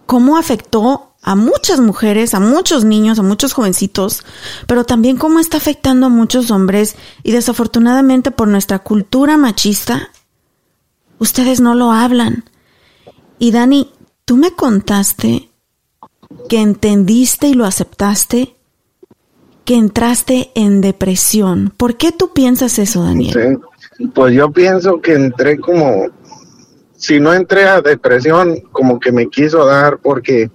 [0.05, 4.23] cómo afectó a muchas mujeres, a muchos niños, a muchos jovencitos,
[4.67, 10.09] pero también cómo está afectando a muchos hombres y desafortunadamente por nuestra cultura machista,
[11.19, 12.45] ustedes no lo hablan.
[13.37, 13.91] Y Dani,
[14.25, 15.49] tú me contaste
[16.49, 18.55] que entendiste y lo aceptaste,
[19.65, 21.71] que entraste en depresión.
[21.77, 23.59] ¿Por qué tú piensas eso, Daniel?
[24.13, 26.07] Pues yo pienso que entré como,
[27.01, 30.51] si no entré a depresión, como que me quiso dar, porque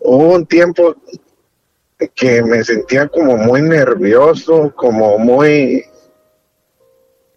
[0.00, 0.96] hubo un tiempo
[2.16, 5.84] que me sentía como muy nervioso, como muy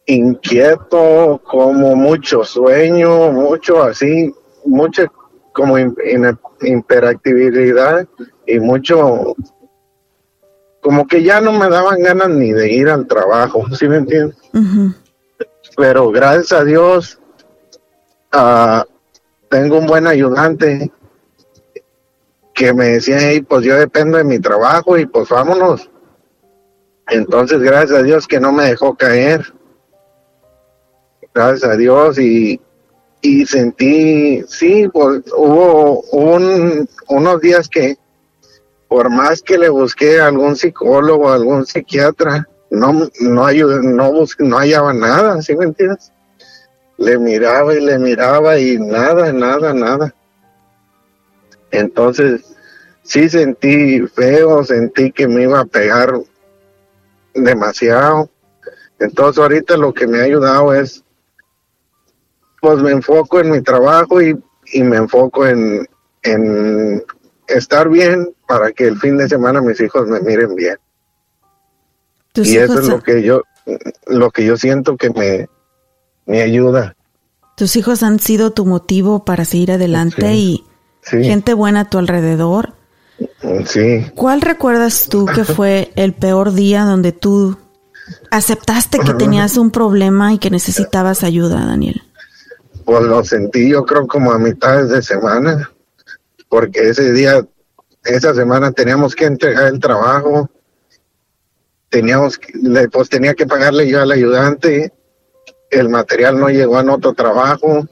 [0.08, 4.34] inquieto, como mucho sueño, mucho así,
[4.66, 5.06] mucha
[5.54, 8.08] como hiperactividad
[8.48, 9.36] y mucho
[10.82, 14.36] como que ya no me daban ganas ni de ir al trabajo, ¿sí me entiendes?
[15.78, 17.20] Pero gracias a Dios
[18.34, 18.84] uh,
[19.50, 20.92] tengo un buen ayudante
[22.54, 25.90] que me decía, hey, pues yo dependo de mi trabajo y pues vámonos.
[27.10, 29.54] Entonces, gracias a Dios que no me dejó caer.
[31.34, 32.62] Gracias a Dios y,
[33.22, 37.98] y sentí, sí, pues hubo un, unos días que
[38.88, 44.58] por más que le busqué a algún psicólogo, algún psiquiatra, no, no, ayudé, no, no
[44.58, 46.13] hallaba nada, ¿sí me entiendes?
[46.98, 50.14] Le miraba y le miraba y nada, nada, nada.
[51.72, 52.56] Entonces,
[53.04, 56.14] sí sentí feo, sentí que me iba a pegar
[57.34, 58.30] demasiado.
[59.00, 61.04] Entonces ahorita lo que me ha ayudado es
[62.62, 64.42] pues me enfoco en mi trabajo y,
[64.76, 65.86] me enfoco en,
[67.48, 70.78] estar bien para que el fin de semana mis hijos me miren bien.
[72.36, 73.44] Y eso es lo que yo
[74.08, 75.50] lo que yo siento que me,
[76.26, 76.96] me ayuda.
[77.56, 80.64] Tus hijos han sido tu motivo para seguir adelante y
[81.04, 82.74] gente buena a tu alrededor.
[83.66, 84.06] Sí.
[84.16, 87.58] ¿Cuál recuerdas tú que fue el peor día donde tú
[88.32, 92.02] aceptaste que tenías un problema y que necesitabas ayuda, Daniel?
[92.86, 95.72] pues lo sentí yo creo como a mitad de semana,
[96.50, 97.46] porque ese día,
[98.04, 100.50] esa semana teníamos que entregar el trabajo,
[101.90, 102.40] teníamos,
[102.92, 104.92] pues tenía que pagarle yo al ayudante,
[105.74, 107.88] el material no llegó a otro trabajo,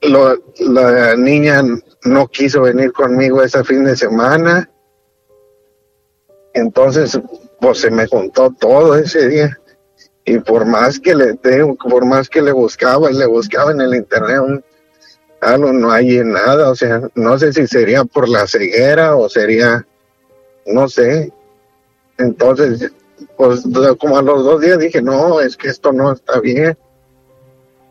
[0.00, 1.62] la niña
[2.04, 4.70] no quiso venir conmigo ese fin de semana,
[6.52, 7.18] entonces
[7.60, 9.58] pues se me juntó todo ese día.
[10.24, 13.94] Y por más que le tengo, por más que le buscaba, le buscaba en el
[13.94, 14.62] internet,
[15.40, 19.86] algo no hay nada, o sea, no sé si sería por la ceguera o sería,
[20.66, 21.32] no sé.
[22.18, 22.92] Entonces,
[23.36, 23.62] pues
[23.98, 26.76] como a los dos días dije, no, es que esto no está bien.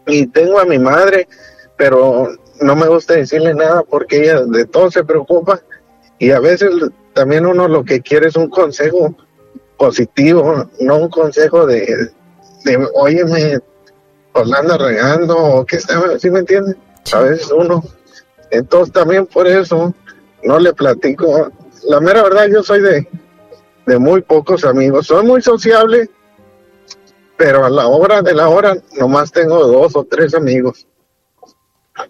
[0.05, 1.27] Y tengo a mi madre,
[1.77, 2.29] pero
[2.61, 5.61] no me gusta decirle nada porque ella de todo se preocupa
[6.19, 6.71] y a veces
[7.13, 9.15] también uno lo que quiere es un consejo
[9.77, 12.09] positivo, no un consejo de,
[12.63, 13.59] de, óyeme,
[14.33, 16.75] pues la anda regando, o qué está, ¿sí me entiendes?
[17.13, 17.83] A veces uno.
[18.51, 19.93] Entonces también por eso
[20.43, 21.51] no le platico.
[21.83, 23.07] La mera verdad, yo soy de,
[23.87, 25.07] de muy pocos amigos.
[25.07, 26.09] Soy muy sociable,
[27.37, 30.85] pero a la hora de la hora nomás tengo dos o tres amigos.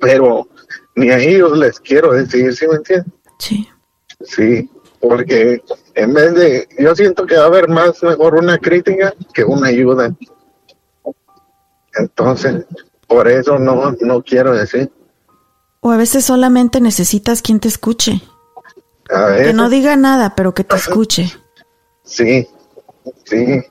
[0.02, 0.50] Pero
[0.96, 3.14] ni a ellos les quiero decir, ¿sí me entiendes?
[3.40, 3.70] Sí.
[4.22, 5.64] Sí, porque
[5.94, 9.68] en vez de, yo siento que va a haber más mejor una crítica que una
[9.68, 10.12] ayuda.
[11.94, 12.66] Entonces,
[13.06, 14.92] por eso no, no quiero decir.
[15.82, 18.24] O a veces solamente necesitas quien te escuche.
[19.08, 21.32] Que no diga nada, pero que te escuche.
[22.08, 22.48] Sí,
[23.26, 23.62] sí.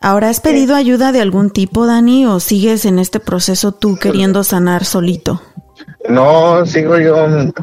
[0.00, 4.44] ¿Ahora has pedido ayuda de algún tipo, Dani, o sigues en este proceso tú queriendo
[4.44, 5.42] sanar solito?
[6.08, 7.54] No, sigo yo en,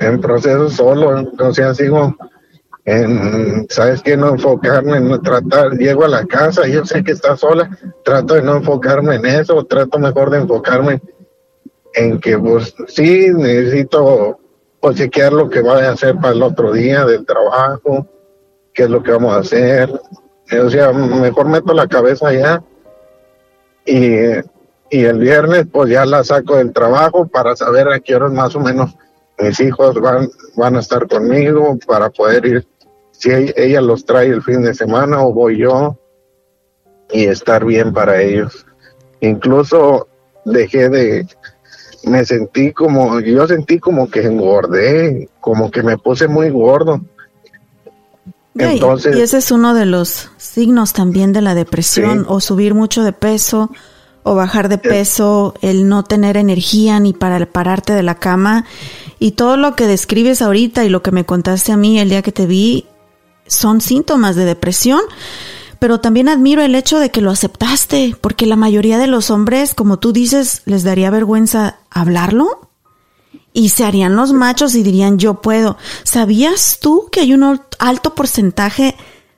[0.00, 2.16] en proceso solo, o sea, sigo
[2.84, 4.16] en, ¿sabes qué?
[4.16, 7.70] No enfocarme en no tratar, llego a la casa, yo sé que está sola,
[8.02, 11.00] trato de no enfocarme en eso, trato mejor de enfocarme
[11.94, 14.40] en que pues sí, necesito
[14.80, 18.06] pues chequear lo que voy a hacer para el otro día del trabajo,
[18.78, 22.62] qué es lo que vamos a hacer, o sea, mejor meto la cabeza allá
[23.84, 24.18] y,
[24.88, 28.54] y el viernes pues ya la saco del trabajo para saber a qué horas más
[28.54, 28.94] o menos
[29.36, 32.68] mis hijos van, van a estar conmigo para poder ir,
[33.10, 35.98] si ella los trae el fin de semana o voy yo
[37.10, 38.64] y estar bien para ellos.
[39.18, 40.06] Incluso
[40.44, 41.26] dejé de,
[42.04, 47.00] me sentí como, yo sentí como que engordé, como que me puse muy gordo.
[48.58, 53.02] Entonces, y ese es uno de los signos también de la depresión, o subir mucho
[53.02, 53.70] de peso,
[54.22, 58.64] o bajar de peso, el no tener energía ni para pararte de la cama.
[59.18, 62.22] Y todo lo que describes ahorita y lo que me contaste a mí el día
[62.22, 62.86] que te vi
[63.46, 65.00] son síntomas de depresión.
[65.78, 69.74] Pero también admiro el hecho de que lo aceptaste, porque la mayoría de los hombres,
[69.74, 72.67] como tú dices, les daría vergüenza hablarlo
[73.58, 75.76] y se harían los machos y dirían yo puedo.
[76.04, 78.94] ¿Sabías tú que hay un alto porcentaje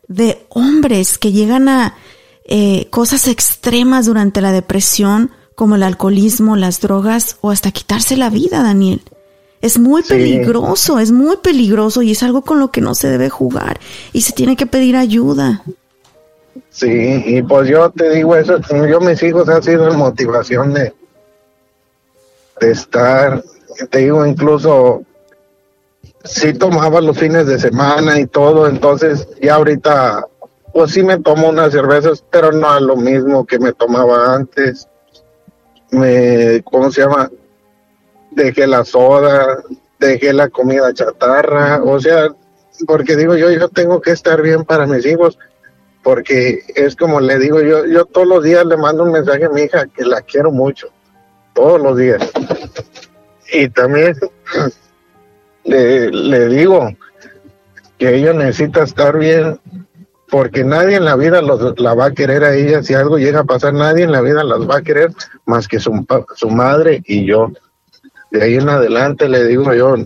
[0.09, 1.95] de hombres que llegan a
[2.45, 8.29] eh, cosas extremas durante la depresión, como el alcoholismo, las drogas o hasta quitarse la
[8.29, 9.01] vida, Daniel?
[9.63, 13.31] Es muy peligroso, es muy peligroso y es algo con lo que no se debe
[13.31, 13.81] jugar
[14.13, 15.63] y se tiene que pedir ayuda.
[16.69, 20.93] Sí, y pues yo te digo eso, yo mis hijos han sido motivación de,
[22.61, 23.43] de estar,
[23.89, 25.03] te digo incluso,
[26.25, 30.27] sí tomaba los fines de semana y todo, entonces ya ahorita,
[30.73, 34.89] pues sí me tomo unas cervezas, pero no es lo mismo que me tomaba antes.
[35.91, 37.31] Me, ¿cómo se llama?
[38.31, 39.59] Dejé la soda,
[39.99, 42.29] dejé la comida chatarra, o sea,
[42.87, 45.37] porque digo yo, yo tengo que estar bien para mis hijos
[46.03, 49.51] porque es como le digo yo, yo todos los días le mando un mensaje a
[49.51, 50.89] mi hija que la quiero mucho,
[51.55, 52.23] todos los días.
[53.53, 54.17] Y también
[55.65, 56.91] le, le digo
[57.99, 59.61] que ella necesita estar bien,
[60.31, 63.41] porque nadie en la vida los, la va a querer a ella, si algo llega
[63.41, 65.13] a pasar, nadie en la vida las va a querer
[65.45, 67.51] más que su, su madre y yo.
[68.31, 69.97] De ahí en adelante le digo yo,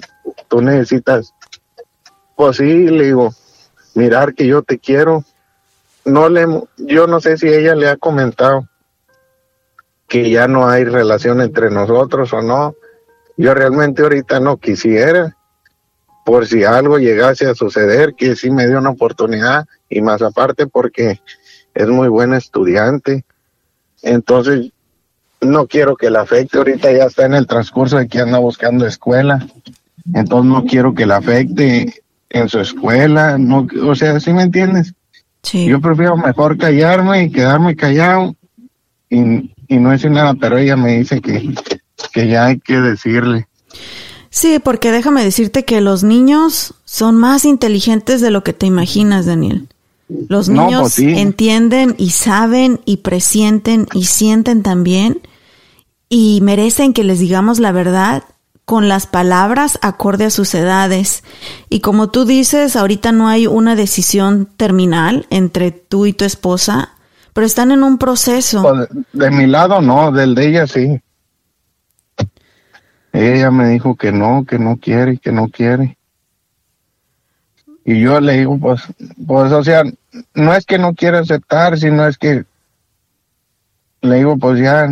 [0.48, 1.34] tú necesitas,
[2.36, 3.34] pues sí, le digo,
[3.94, 5.24] mirar que yo te quiero,
[6.06, 6.46] no le,
[6.78, 8.66] yo no sé si ella le ha comentado
[10.08, 12.74] que ya no hay relación entre nosotros o no.
[13.36, 15.36] Yo realmente ahorita no quisiera,
[16.24, 20.66] por si algo llegase a suceder, que sí me dio una oportunidad y más aparte
[20.66, 21.20] porque
[21.74, 23.24] es muy buena estudiante.
[24.02, 24.70] Entonces,
[25.40, 26.58] no quiero que la afecte.
[26.58, 29.46] Ahorita ya está en el transcurso de que anda buscando escuela.
[30.14, 33.36] Entonces, no quiero que la afecte en su escuela.
[33.38, 34.94] No, o sea, ¿sí me entiendes?
[35.52, 38.34] Yo prefiero mejor callarme y quedarme callado
[39.10, 39.18] y,
[39.68, 41.54] no decir nada, pero ella me dice que,
[42.12, 43.48] que ya hay que decirle.
[44.30, 49.26] Sí, porque déjame decirte que los niños son más inteligentes de lo que te imaginas,
[49.26, 49.68] Daniel.
[50.28, 55.20] Los niños pues entienden y saben y presienten y sienten también
[56.08, 58.24] y merecen que les digamos la verdad
[58.64, 61.22] con las palabras acorde a sus edades.
[61.68, 66.90] Y como tú dices, ahorita no hay una decisión terminal entre tú y tu esposa,
[67.32, 68.62] pero están en un proceso.
[68.62, 71.00] Pues, de, mi lado no, del de ella sí.
[73.14, 75.96] Ella me dijo que no, que no quiere, que no quiere.
[77.84, 78.82] Y yo le digo, pues,
[79.24, 79.84] pues, o sea,
[80.34, 82.44] no es que no quiera aceptar, sino es que
[84.00, 84.88] le digo, pues ya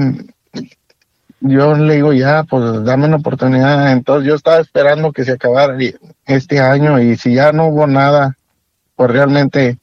[1.40, 3.90] yo le digo, ya, pues dame una oportunidad.
[3.90, 5.76] Entonces yo estaba esperando que se acabara
[6.24, 8.36] este año y si ya no hubo nada,
[8.94, 9.78] pues realmente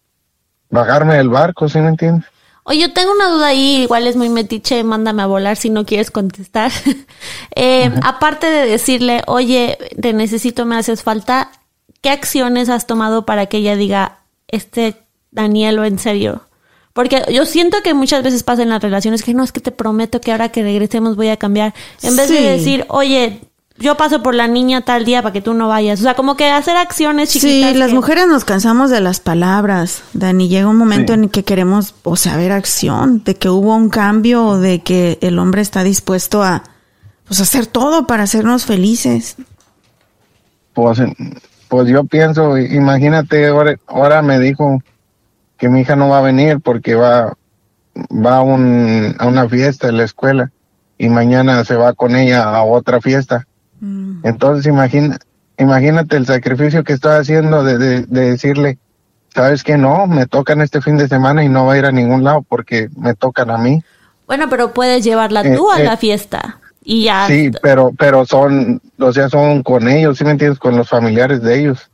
[0.69, 2.29] bajarme del barco, ¿sí me entiendes?
[2.69, 5.87] Oye, yo tengo una duda ahí, igual es muy metiche, mándame a volar si no
[5.87, 6.71] quieres contestar.
[7.55, 11.51] eh, aparte de decirle, oye, te necesito, me haces falta,
[12.01, 14.97] ¿qué acciones has tomado para que ella diga, este
[15.31, 16.43] Daniel, o en serio,
[16.93, 19.71] porque yo siento que muchas veces pasa en las relaciones que no es que te
[19.71, 21.73] prometo que ahora que regresemos voy a cambiar.
[22.03, 23.41] En vez de decir, oye,
[23.79, 25.99] yo paso por la niña tal día para que tú no vayas.
[25.99, 27.71] O sea, como que hacer acciones chiquitas.
[27.71, 30.49] Sí, las mujeres nos cansamos de las palabras, Dani.
[30.49, 34.45] Llega un momento en que queremos, o sea, ver acción, de que hubo un cambio,
[34.45, 36.63] o de que el hombre está dispuesto a,
[37.25, 39.37] pues, hacer todo para hacernos felices.
[40.73, 41.01] Pues,
[41.69, 44.83] pues yo pienso, imagínate, ahora, ahora me dijo
[45.57, 47.37] que mi hija no va a venir porque va,
[47.95, 50.51] va a, un, a una fiesta en la escuela
[50.97, 53.47] y mañana se va con ella a otra fiesta.
[54.23, 55.17] Entonces imagina,
[55.57, 58.77] imagínate el sacrificio que estoy haciendo de, de, de decirle,
[59.33, 61.91] sabes que no, me tocan este fin de semana y no va a ir a
[61.91, 63.81] ningún lado porque me tocan a mí.
[64.27, 66.59] Bueno, pero puedes llevarla Eh, tú a eh, la fiesta.
[66.83, 67.27] Y ya.
[67.27, 70.59] Sí, pero, pero son, o sea, son con ellos, ¿sí me entiendes?
[70.59, 71.89] Con los familiares de ellos.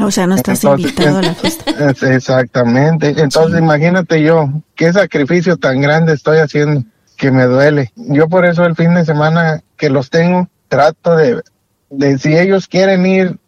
[0.00, 1.70] O sea, no estás Entonces, invitado a la fiesta.
[1.90, 3.14] Es- Exactamente.
[3.18, 6.82] Entonces, imagínate yo, qué sacrificio tan grande estoy haciendo
[7.16, 7.92] que me duele.
[7.96, 11.42] Yo por eso el fin de semana que los tengo, trato de,
[11.90, 13.38] de si ellos quieren ir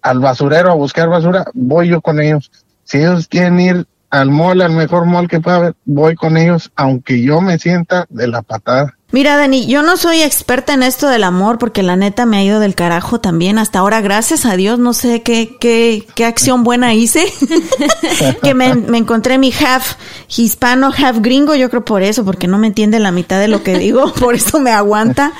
[0.00, 2.50] al basurero a buscar basura, voy yo con ellos.
[2.82, 6.72] Si ellos quieren ir al mall, al mejor mall que pueda haber, voy con ellos,
[6.74, 8.96] aunque yo me sienta de la patada.
[9.12, 12.42] Mira, Dani, yo no soy experta en esto del amor porque la neta me ha
[12.42, 13.58] ido del carajo también.
[13.58, 17.30] Hasta ahora, gracias a Dios, no sé qué, qué, qué acción buena hice.
[18.42, 19.96] que me, me encontré mi half
[20.34, 21.54] hispano, half gringo.
[21.54, 24.34] Yo creo por eso, porque no me entiende la mitad de lo que digo, por
[24.34, 25.34] eso me aguanta.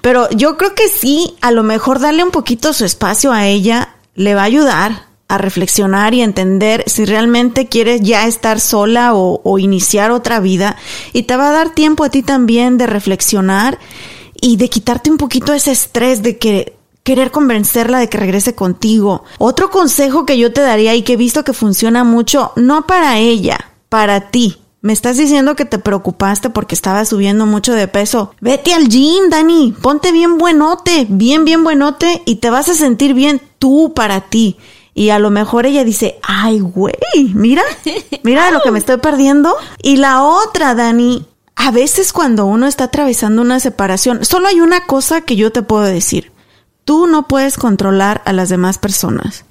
[0.00, 3.94] Pero yo creo que sí, a lo mejor darle un poquito su espacio a ella
[4.16, 9.40] le va a ayudar a reflexionar y entender si realmente quieres ya estar sola o,
[9.44, 10.76] o iniciar otra vida.
[11.12, 13.78] Y te va a dar tiempo a ti también de reflexionar
[14.40, 19.24] y de quitarte un poquito ese estrés de que querer convencerla de que regrese contigo.
[19.38, 23.18] Otro consejo que yo te daría y que he visto que funciona mucho, no para
[23.18, 24.58] ella, para ti.
[24.82, 28.34] Me estás diciendo que te preocupaste porque estaba subiendo mucho de peso.
[28.40, 29.74] Vete al gym, Dani.
[29.80, 34.56] Ponte bien buenote, bien, bien buenote y te vas a sentir bien tú para ti.
[34.94, 36.94] Y a lo mejor ella dice, ay, güey,
[37.34, 37.62] mira,
[38.22, 39.56] mira lo que me estoy perdiendo.
[39.82, 41.26] Y la otra, Dani,
[41.56, 45.62] a veces cuando uno está atravesando una separación, solo hay una cosa que yo te
[45.62, 46.32] puedo decir.
[46.84, 49.44] Tú no puedes controlar a las demás personas.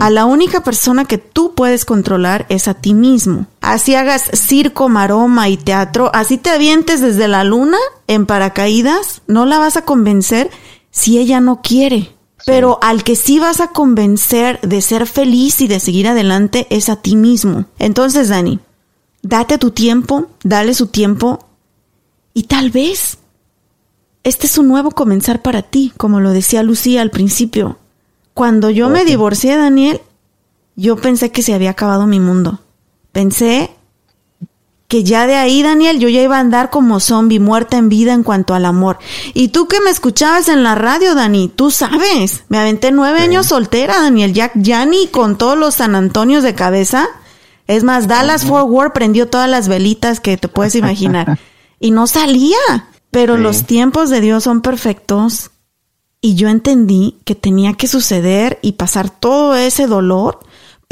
[0.00, 3.46] A la única persona que tú puedes controlar es a ti mismo.
[3.60, 7.78] Así hagas circo, maroma y teatro, así te avientes desde la luna
[8.08, 10.50] en paracaídas, no la vas a convencer
[10.90, 12.12] si ella no quiere.
[12.44, 16.88] Pero al que sí vas a convencer de ser feliz y de seguir adelante es
[16.88, 17.66] a ti mismo.
[17.78, 18.58] Entonces, Dani,
[19.22, 21.46] date tu tiempo, dale su tiempo
[22.34, 23.18] y tal vez
[24.24, 27.78] este es un nuevo comenzar para ti, como lo decía Lucía al principio.
[28.34, 30.00] Cuando yo me divorcié, Daniel,
[30.76, 32.60] yo pensé que se había acabado mi mundo.
[33.12, 33.70] Pensé
[34.92, 38.12] que ya de ahí, Daniel, yo ya iba a andar como zombie, muerta en vida
[38.12, 38.98] en cuanto al amor.
[39.32, 43.46] Y tú que me escuchabas en la radio, Dani, tú sabes, me aventé nueve años
[43.46, 47.08] soltera, Daniel, ya, ya ni con todos los San Antonios de cabeza.
[47.66, 51.38] Es más, Dallas Fort Worth prendió todas las velitas que te puedes imaginar.
[51.80, 52.58] y no salía.
[53.10, 53.42] Pero Sí.
[53.42, 55.52] los tiempos de Dios son perfectos.
[56.20, 60.40] Y yo entendí que tenía que suceder y pasar todo ese dolor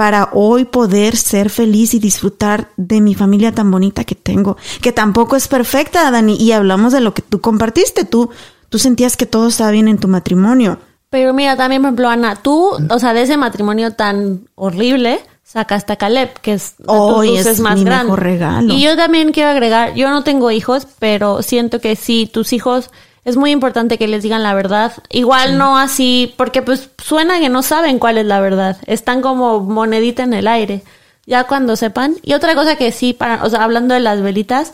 [0.01, 4.93] para hoy poder ser feliz y disfrutar de mi familia tan bonita que tengo, que
[4.93, 8.31] tampoco es perfecta, Dani, y hablamos de lo que tú compartiste, tú,
[8.71, 10.79] tú sentías que todo estaba bien en tu matrimonio.
[11.11, 15.93] Pero mira, también, por ejemplo, Ana, tú, o sea, de ese matrimonio tan horrible, sacaste
[15.93, 18.73] a Caleb, que es, Oh, es mi mejor regalo.
[18.73, 22.91] Y yo también quiero agregar, yo no tengo hijos, pero siento que sí, tus hijos,
[23.31, 24.93] es muy importante que les digan la verdad.
[25.09, 28.77] Igual no así, porque pues suena que no saben cuál es la verdad.
[28.87, 30.83] Están como monedita en el aire.
[31.27, 32.17] Ya cuando sepan.
[32.23, 34.73] Y otra cosa que sí, para, o sea, hablando de las velitas,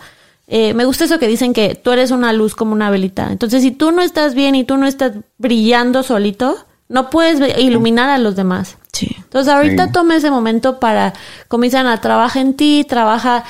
[0.48, 3.30] eh, me gusta eso que dicen que tú eres una luz como una velita.
[3.30, 6.56] Entonces, si tú no estás bien y tú no estás brillando solito,
[6.88, 8.78] no puedes iluminar a los demás.
[8.92, 9.14] Sí.
[9.18, 9.92] Entonces, ahorita Sí.
[9.92, 11.12] toma ese momento para,
[11.48, 13.44] como dicen, a trabaja en ti, trabaja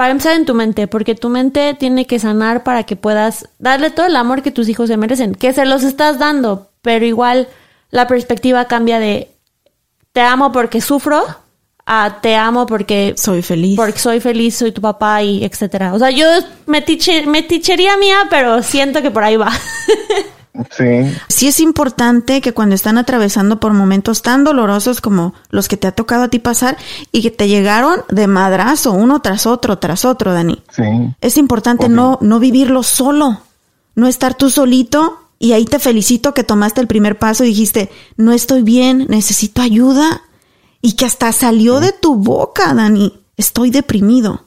[0.00, 3.90] para empezar en tu mente, porque tu mente tiene que sanar para que puedas darle
[3.90, 7.48] todo el amor que tus hijos se merecen, que se los estás dando, pero igual
[7.90, 9.28] la perspectiva cambia de
[10.12, 11.22] te amo porque sufro
[11.84, 13.76] a te amo porque Soy feliz.
[13.76, 15.92] porque soy feliz, soy tu papá y etcétera.
[15.92, 16.24] O sea, yo
[16.64, 19.52] me, mía, pero siento que por ahí va.
[20.76, 25.76] Sí, Sí es importante que cuando están atravesando por momentos tan dolorosos como los que
[25.76, 26.76] te ha tocado a ti pasar
[27.12, 30.62] y que te llegaron de madrazo, uno tras otro, tras otro, Dani.
[30.70, 30.82] sí.
[31.20, 33.42] Es importante no, no vivirlo solo,
[33.94, 37.90] no estar tú solito y ahí te felicito que tomaste el primer paso y dijiste,
[38.16, 40.22] no estoy bien, necesito ayuda
[40.82, 44.46] y que hasta salió de tu boca, Dani, estoy deprimido.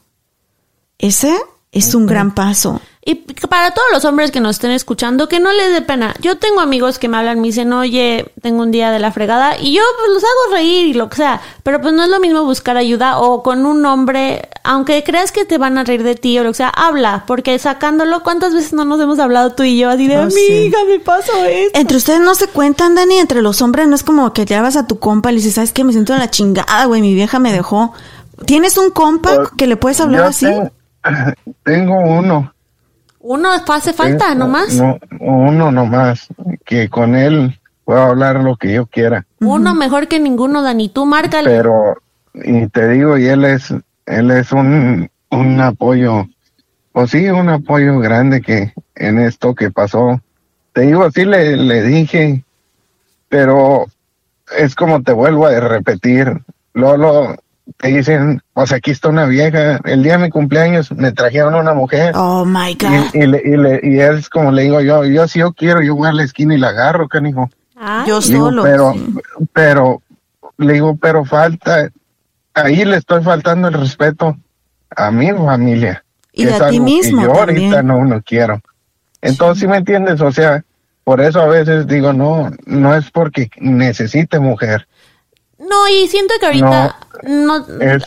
[0.98, 1.36] Ese
[1.72, 2.80] es un gran paso.
[3.06, 3.16] Y
[3.50, 6.16] para todos los hombres que nos estén escuchando, que no les dé pena.
[6.22, 9.58] Yo tengo amigos que me hablan, me dicen, oye, tengo un día de la fregada,
[9.60, 11.42] y yo pues los hago reír y lo que sea.
[11.64, 15.44] Pero pues no es lo mismo buscar ayuda o con un hombre, aunque creas que
[15.44, 18.72] te van a reír de ti o lo que sea, habla, porque sacándolo, ¿cuántas veces
[18.72, 20.40] no nos hemos hablado tú y yo así de, Oh, sí.
[20.48, 21.78] amiga, me pasó esto?
[21.78, 24.78] Entre ustedes no se cuentan, Dani, entre los hombres no es como que le vas
[24.78, 25.84] a tu compa y le dices, ¿sabes qué?
[25.84, 27.92] Me siento de la chingada, güey, mi vieja me dejó.
[28.46, 30.46] ¿Tienes un compa Pues, que le puedes hablar así?
[30.46, 30.72] Tengo,
[31.64, 32.53] tengo uno.
[33.26, 34.74] Uno hace falta, Tengo- nomás.
[34.76, 36.28] no, uno nomás.
[36.66, 39.26] Que con él puedo hablar lo que yo quiera.
[39.40, 40.90] Uno mejor que ninguno, Dani.
[40.90, 41.50] Tú márcale.
[41.50, 41.98] Pero,
[42.34, 43.74] y te digo, y él es,
[44.06, 46.28] él es un, un apoyo,
[46.92, 50.22] o sí, un apoyo grande que en esto que pasó.
[50.74, 52.44] Te digo, sí le, le dije,
[53.30, 53.86] pero
[54.58, 56.42] es como te vuelvo a repetir.
[56.74, 57.36] Lolo,
[57.78, 59.80] te dicen, pues aquí está una vieja.
[59.86, 62.14] El día de mi cumpleaños me trajeron una mujer.
[62.16, 62.90] Oh my God.
[63.14, 65.82] Y, y, le, y, le- y es como le digo yo, yo si yo quiero,
[65.82, 67.50] yo voy a la esquina y la agarro, canijo.
[67.76, 68.64] Ay, Yo digo, solo.
[68.64, 68.94] pero,
[69.54, 70.02] pero,
[70.58, 71.90] le digo, pero falta,
[72.54, 74.38] ahí le estoy faltando el respeto
[74.96, 76.04] a mi familia.
[76.32, 77.58] Y que a es ti mismo Que yo también.
[77.74, 78.62] ahorita no, no quiero.
[79.22, 80.22] Entonces, ¿sí me entiendes?
[80.22, 80.64] O sea,
[81.04, 84.88] por eso a veces digo, no, no es porque necesite mujer,
[85.70, 88.04] No, y siento que ahorita no, es,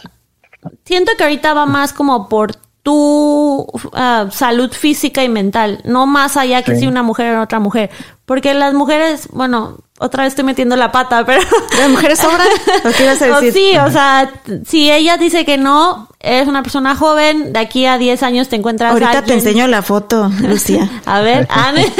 [0.85, 2.53] siento que ahorita va más como por
[2.83, 6.83] tu ah, salud física y mental, no más allá que Sí.
[6.83, 7.91] si una mujer o otra mujer,
[8.27, 11.41] porque las mujeres, bueno, otra vez estoy metiendo la pata, pero
[11.79, 12.47] ¿Las mujeres sobran?
[12.85, 13.53] ¿O qué ibas a O decir?
[13.73, 14.31] sí, o sea,
[14.67, 18.55] si ella dice que no, eres una persona joven, de aquí a 10 años te
[18.57, 20.89] encuentras a Ahorita te enseño la foto, Lucía.
[21.07, 21.93] A ver, Anne.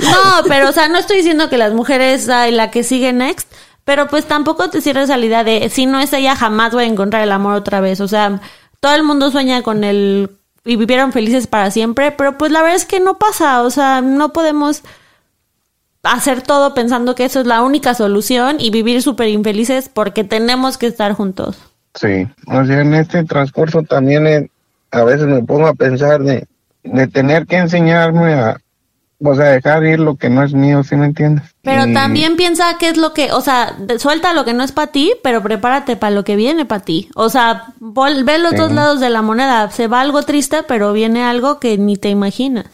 [0.00, 3.50] no, pero o sea, no estoy diciendo que las mujeres ay, la que sigue next,
[3.84, 6.84] pero pues tampoco te cierres a la idea de si no es ella jamás voy
[6.84, 8.00] a encontrar el amor otra vez.
[8.00, 8.40] O sea,
[8.80, 10.30] todo el mundo sueña con el
[10.64, 14.00] y vivieron felices para siempre, pero pues la verdad es que no pasa, o sea,
[14.00, 14.82] no podemos
[16.02, 20.78] hacer todo pensando que eso es la única solución y vivir súper infelices porque tenemos
[20.78, 21.58] que estar juntos.
[21.94, 22.26] sí.
[22.46, 24.50] O sea, en este transcurso también eh,
[24.90, 26.46] a veces me pongo a pensar de,
[26.82, 28.56] de tener que enseñarme a,
[29.22, 31.44] pues a dejar ir lo que no es mío, ¿sí me entiendes?
[31.62, 34.72] Pero Y- también piensa qué es lo que, o sea, suelta lo que no es
[34.72, 37.08] para ti, pero prepárate para lo que viene para ti.
[37.14, 38.56] O sea, vol- ve los Sí.
[38.58, 39.70] dos lados de la moneda.
[39.70, 42.66] Se va algo triste, pero viene algo que ni te imaginas.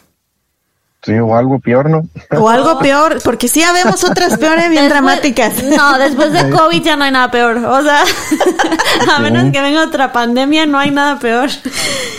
[1.03, 2.03] Sí, o algo peor, ¿no?
[2.39, 5.63] O algo peor, porque sí habemos otras peores bien Después- dramáticas.
[5.63, 7.57] No, después de COVID ya no hay nada peor.
[7.57, 8.03] O sea,
[9.17, 11.49] a menos que venga otra pandemia, no hay nada peor.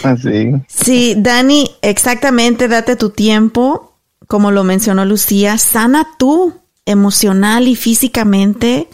[0.04, 0.54] Así.
[0.68, 3.91] Sí, Dani, exactamente, date tu tiempo,
[4.32, 6.54] como lo mencionó Lucía, sana tú
[6.86, 8.88] emocional y físicamente,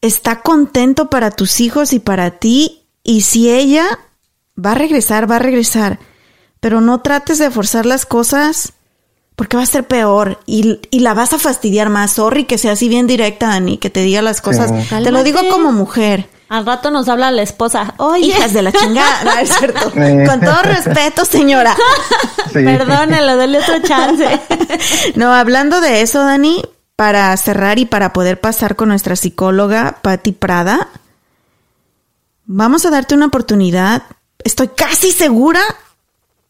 [0.00, 3.84] está contento para tus hijos y para ti, y si ella
[4.56, 5.98] va a regresar, va a regresar,
[6.60, 8.74] pero no trates de forzar las cosas
[9.34, 12.12] porque va a ser peor y, y la vas a fastidiar más.
[12.12, 14.70] Sorry que sea así bien directa, Dani, que te diga las cosas.
[14.70, 15.02] Sí.
[15.02, 16.28] Te lo digo como mujer.
[16.48, 17.94] Al rato nos habla la esposa.
[17.96, 19.92] Oye, Hijas de la chingada, no, es cierto.
[19.96, 20.24] Eh.
[20.28, 21.76] Con todo respeto, señora.
[22.52, 22.62] Sí.
[22.64, 24.40] perdónelo, dale otro chance.
[25.14, 26.62] No, hablando de eso, Dani,
[26.96, 30.88] para cerrar y para poder pasar con nuestra psicóloga, Patti Prada,
[32.44, 34.02] vamos a darte una oportunidad.
[34.42, 35.60] Estoy casi segura,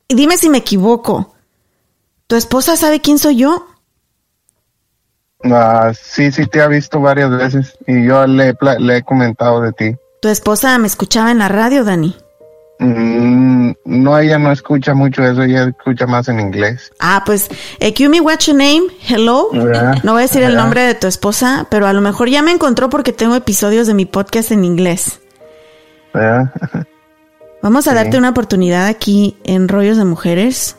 [0.09, 1.35] y dime si me equivoco.
[2.27, 3.67] ¿Tu esposa sabe quién soy yo?
[5.45, 9.73] Ah, sí, sí te ha visto varias veces y yo le, le he comentado de
[9.73, 9.97] ti.
[10.21, 12.17] Tu esposa me escuchaba en la radio, Dani.
[12.79, 16.91] Mm, no, ella no escucha mucho eso, ella escucha más en inglés.
[16.99, 18.85] Ah, pues, Ekumi, what's your name?
[19.07, 19.49] Hello.
[20.03, 22.51] No voy a decir el nombre de tu esposa, pero a lo mejor ya me
[22.51, 25.21] encontró porque tengo episodios de mi podcast en inglés.
[27.63, 27.97] Vamos a Sí.
[27.97, 30.77] darte una oportunidad aquí en Rollos de Mujeres.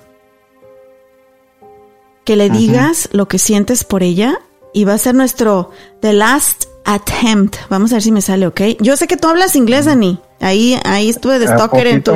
[2.25, 4.39] Que le digas lo que sientes por ella
[4.75, 5.71] y va a ser nuestro
[6.01, 7.55] The Last Attempt.
[7.69, 8.61] Vamos a ver si me sale, ¿ok?
[8.81, 10.19] Yo sé que tú hablas inglés, Dani.
[10.41, 12.13] Ahí, ahí estuve de stalker en tu...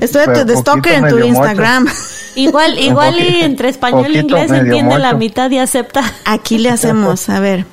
[0.00, 1.18] Estuve de stalker en tu.
[1.18, 1.86] Instagram.
[2.34, 6.02] Igual, igual y entre español e inglés entiende la mitad y acepta.
[6.24, 7.66] Aquí le hacemos, a ver.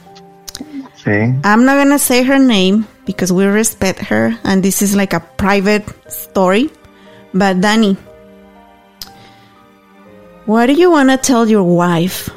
[1.02, 1.12] Sí.
[1.46, 5.22] I'm not gonna say her name because we respect her and this is like a
[5.38, 6.70] private story.
[7.34, 7.96] But Danny,
[10.46, 12.30] what do you wanna tell your wife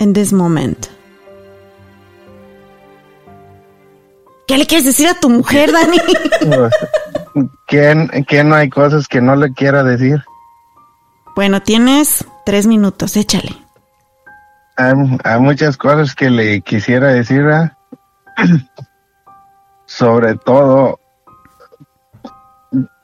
[0.00, 0.88] in this moment?
[4.48, 5.98] ¿Qué le quieres decir a tu mujer, Dani?
[7.68, 10.24] ¿quién, quién no hay cosas que no le quiera decir?
[11.36, 13.54] bueno, tienes tres minutos, échale.
[14.76, 14.92] Hay,
[15.24, 17.72] hay muchas cosas que le quisiera decir, ¿verdad?
[19.86, 20.98] sobre todo,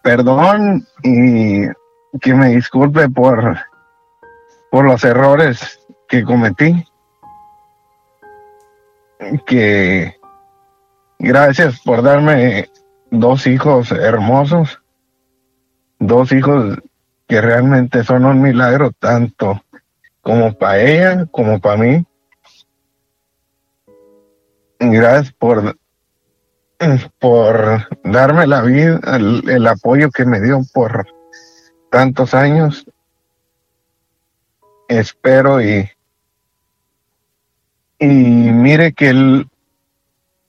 [0.02, 1.66] perdón y
[2.20, 3.58] que me disculpe por,
[4.70, 6.84] por los errores que cometí.
[9.46, 10.16] Que
[11.18, 12.68] gracias por darme
[13.10, 14.82] dos hijos hermosos,
[15.98, 16.78] dos hijos
[17.26, 19.62] que realmente son un milagro tanto
[20.20, 22.06] como para ella como para mí.
[24.78, 25.76] Gracias por
[27.18, 31.06] por darme la vida, el, el apoyo que me dio por
[31.90, 32.86] tantos años.
[34.88, 35.90] Espero y
[37.98, 39.48] Y mire que él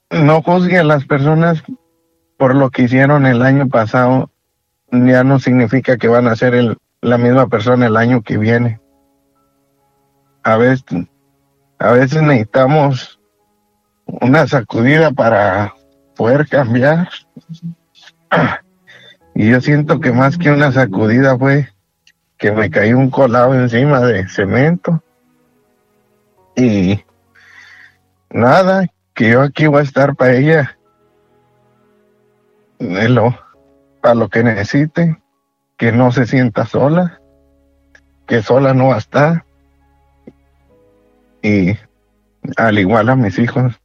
[0.09, 1.63] no juzgue a las personas
[2.37, 4.29] por lo que hicieron el año pasado,
[4.91, 8.79] ya no significa que van a ser el, la misma persona el año que viene.
[10.43, 10.83] A veces,
[11.79, 13.19] a veces necesitamos
[14.05, 15.73] una sacudida para
[16.15, 17.09] poder cambiar.
[19.35, 21.69] Y yo siento que más que una sacudida fue
[22.37, 25.01] que me cayó un colado encima de cemento.
[26.55, 27.03] Y
[28.30, 30.78] nada, que yo aquí voy a estar para ella.
[32.80, 33.36] Lo,
[34.01, 35.17] para lo que necesite,
[35.78, 37.19] que no se sienta sola,
[38.28, 39.45] que sola no va a estar.
[41.41, 41.78] Y
[42.57, 43.80] al igual a mis hijos,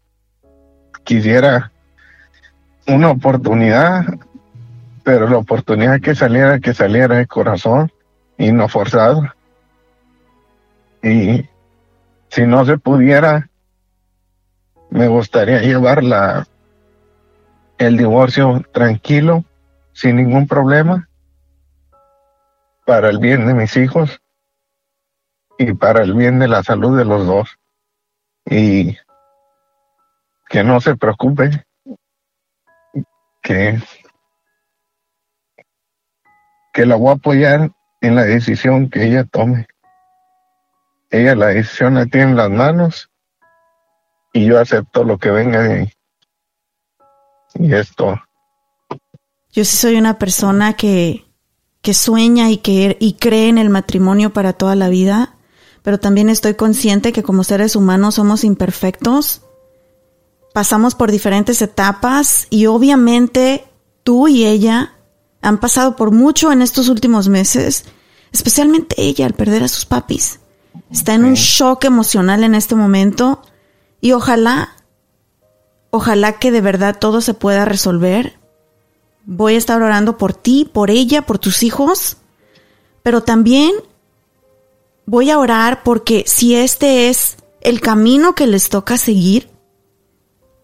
[1.05, 1.73] quisiera
[2.87, 4.05] una oportunidad,
[5.05, 7.91] pero la oportunidad que saliera, que saliera de corazón
[8.39, 9.23] y no forzado.
[11.03, 11.49] Y
[12.29, 13.49] si no se pudiera,
[14.93, 16.47] me gustaría llevar la,
[17.79, 19.43] el divorcio tranquilo,
[19.95, 21.09] sin ningún problema,
[22.85, 24.21] para el bien de mis hijos
[25.59, 27.59] y para el bien de la salud de los dos.
[28.45, 28.99] Y
[30.51, 31.65] que no se preocupe,
[33.43, 33.81] que,
[36.75, 37.71] que la voy a apoyar
[38.03, 39.67] en la decisión que ella tome.
[41.09, 43.12] Ella la decisión la tiene en las manos
[44.33, 45.93] y yo acepto lo que venga de ahí.
[47.55, 48.21] Y esto.
[49.53, 51.27] Yo sí soy una persona que,
[51.83, 55.35] que sueña y que y cree en el matrimonio para toda la vida,
[55.83, 59.43] pero también estoy consciente que como seres humanos somos imperfectos,
[60.55, 63.65] pasamos por diferentes etapas y obviamente
[64.03, 64.95] tú y ella
[65.43, 67.85] han pasado por mucho en estos últimos meses,
[68.33, 70.41] especialmente ella al perder a sus papis.
[70.91, 73.43] Está en un shock emocional en este momento
[74.03, 74.75] y ojalá,
[75.91, 78.37] ojalá que de verdad todo se pueda resolver.
[79.25, 82.17] Voy a estar orando por ti, por ella, por tus hijos,
[83.05, 83.71] pero también
[85.07, 89.49] voy a orar porque si este es el camino que les toca seguir,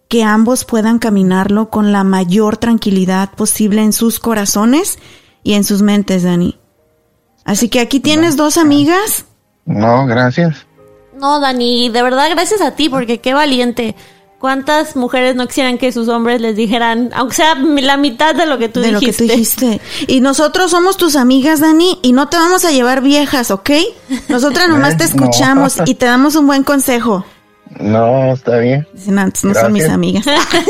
[0.08, 4.98] que ambos puedan caminarlo con la mayor tranquilidad posible en sus corazones
[5.44, 6.58] y en sus mentes, Dani.
[7.44, 9.26] Así que aquí tienes dos amigas.
[9.64, 10.66] No, gracias.
[11.18, 13.94] No, Dani, de verdad gracias a ti, porque qué valiente.
[14.38, 18.56] ¿Cuántas mujeres no quisieran que sus hombres les dijeran, aunque sea la mitad de lo
[18.56, 19.24] que tú de dijiste?
[19.24, 19.80] lo que tú dijiste.
[20.06, 23.70] Y nosotros somos tus amigas, Dani, y no te vamos a llevar viejas, ¿ok?
[24.28, 25.10] Nosotras nomás te no.
[25.10, 27.24] escuchamos y te damos un buen consejo.
[27.80, 28.86] No, está bien.
[28.92, 30.24] Dicen antes, no son mis amigas.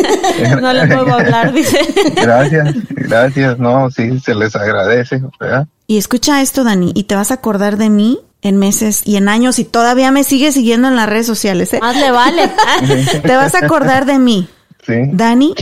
[0.63, 1.79] no les puedo hablar, dice.
[2.17, 3.59] Gracias, gracias.
[3.59, 5.69] No, sí, se les agradece, ¿verdad?
[5.87, 9.28] Y escucha esto, Dani, y te vas a acordar de mí en meses y en
[9.28, 11.80] años y todavía me sigues siguiendo en las redes sociales, ¿eh?
[11.80, 12.51] Más le vale.
[13.22, 14.49] Te vas a acordar de mí.
[14.86, 15.55] Sí, Dani,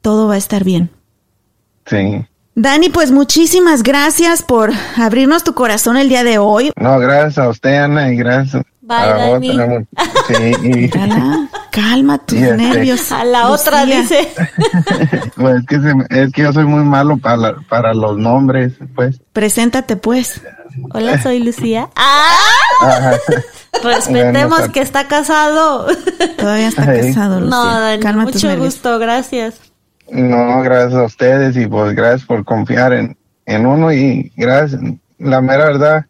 [0.00, 0.90] todo va a estar bien.
[1.86, 2.24] sí.
[2.54, 6.70] Dani, pues muchísimas gracias por abrirnos tu corazón el día de hoy.
[6.76, 9.50] No, gracias a usted, Ana, y gracias Bye, a Dani.
[9.58, 9.84] otra.
[10.28, 13.10] Sí, y Cala, calma tus Y este- nervios.
[13.10, 14.28] A la otra dice.
[15.36, 18.74] pues es que, se es que yo soy muy malo para, la- para los nombres,
[18.94, 19.18] pues.
[19.32, 20.42] Preséntate pues.
[20.92, 21.88] Hola, soy Lucía.
[21.96, 22.36] ¡Ah!
[22.80, 23.16] Ajá.
[23.82, 25.86] Respetemos Bueno, que está casado.
[26.38, 27.56] Todavía está casado, Lucía.
[27.56, 29.72] No, Dani, mucho gusto, gracias.
[30.10, 33.16] No, gracias a ustedes y pues gracias por confiar en,
[33.46, 34.80] en uno y gracias,
[35.18, 36.06] la mera verdad,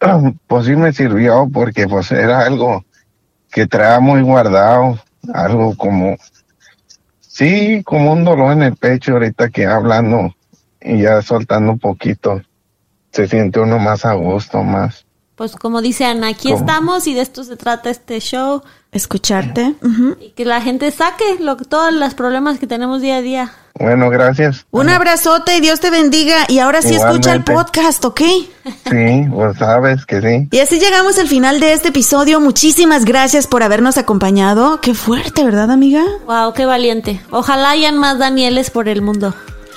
[0.46, 2.84] pues sí me sirvió porque pues era algo
[3.50, 4.98] que traía muy guardado,
[5.34, 6.16] algo como,
[7.20, 10.34] sí, como un dolor en el pecho ahorita que hablando
[10.80, 12.40] y ya soltando un poquito,
[13.12, 15.04] se siente uno más a gusto, más.
[15.40, 16.60] Pues como dice Ana, aquí ¿Cómo?
[16.60, 18.62] estamos y de esto se trata este show.
[18.92, 19.74] Escucharte.
[20.20, 23.52] Y que la gente saque lo, todos los problemas que tenemos día a día.
[23.78, 24.66] Bueno, gracias.
[24.70, 26.44] Un abrazote y Dios te bendiga.
[26.48, 28.20] Y ahora sí escucha el podcast, ¿ok?
[28.90, 30.48] Sí, pues sabes que sí.
[30.50, 32.40] Y así llegamos al final de este episodio.
[32.40, 34.82] Muchísimas gracias por habernos acompañado.
[34.82, 36.04] Qué fuerte, ¿verdad, amiga?
[36.26, 37.22] Wow, qué valiente.
[37.30, 39.34] Ojalá hayan más Danieles por el mundo.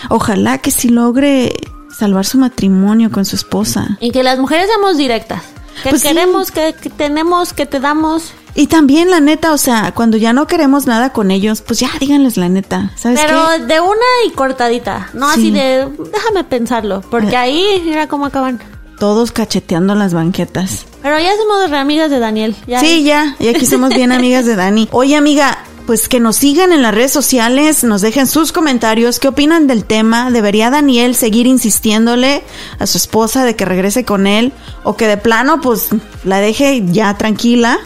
[0.09, 1.53] Ojalá que sí logre
[1.97, 3.97] salvar su matrimonio con su esposa.
[3.99, 5.41] Y que las mujeres seamos directas.
[5.83, 6.07] Que Pues sí.
[6.09, 8.31] queremos, que, que tenemos, que te damos.
[8.55, 11.89] Y también, la neta, o sea, cuando ya no queremos nada con ellos, pues ya
[11.99, 12.91] díganles la neta.
[12.95, 13.65] ¿Sabes Pero qué?
[13.65, 15.09] de una y cortadita.
[15.13, 15.39] No Sí.
[15.39, 17.01] así de, déjame pensarlo.
[17.09, 17.37] Porque Eh.
[17.37, 18.59] ahí mira cómo acaban.
[18.99, 20.85] Todos cacheteando las banquetas.
[21.01, 22.55] Pero ya somos re amigas de Daniel.
[22.67, 22.79] Ya.
[22.79, 23.35] Sí, ya.
[23.39, 24.87] Y aquí somos bien amigas de Dani.
[24.91, 29.27] Oye, amiga, pues que nos sigan en las redes sociales, nos dejen sus comentarios, qué
[29.27, 30.31] opinan del tema.
[30.31, 32.43] ¿Debería Daniel seguir insistiéndole
[32.79, 34.53] a su esposa de que regrese con él?
[34.83, 35.89] O que de plano, pues,
[36.23, 37.79] la deje ya tranquila.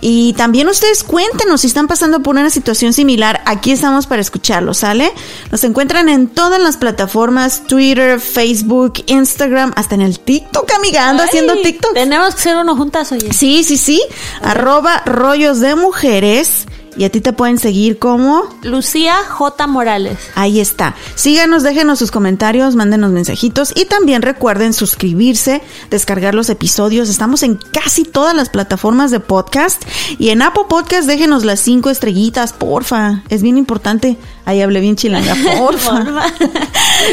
[0.00, 3.42] Y también ustedes cuéntenos si están pasando por una situación similar.
[3.46, 5.12] Aquí estamos para escucharlo, ¿sale?
[5.50, 11.08] Nos encuentran en todas las plataformas, Twitter, Facebook, Instagram, hasta en el TikTok, amiga.
[11.08, 11.94] Ando haciendo TikTok.
[11.94, 13.32] Tenemos que ser uno juntas, oye.
[13.32, 14.02] Sí, sí, sí.
[14.42, 16.66] Arroba rollos de mujeres.
[16.96, 19.66] Y a ti te pueden seguir como Lucía J.
[19.66, 20.18] Morales.
[20.34, 20.94] Ahí está.
[21.14, 27.08] Síganos, déjenos sus comentarios, mándenos mensajitos y también recuerden suscribirse, descargar los episodios.
[27.08, 29.82] Estamos en casi todas las plataformas de podcast
[30.18, 33.22] y en Apple Podcast déjenos las cinco estrellitas, porfa.
[33.28, 34.16] Es bien importante.
[34.44, 36.04] Ahí hablé bien chilanga, porfa.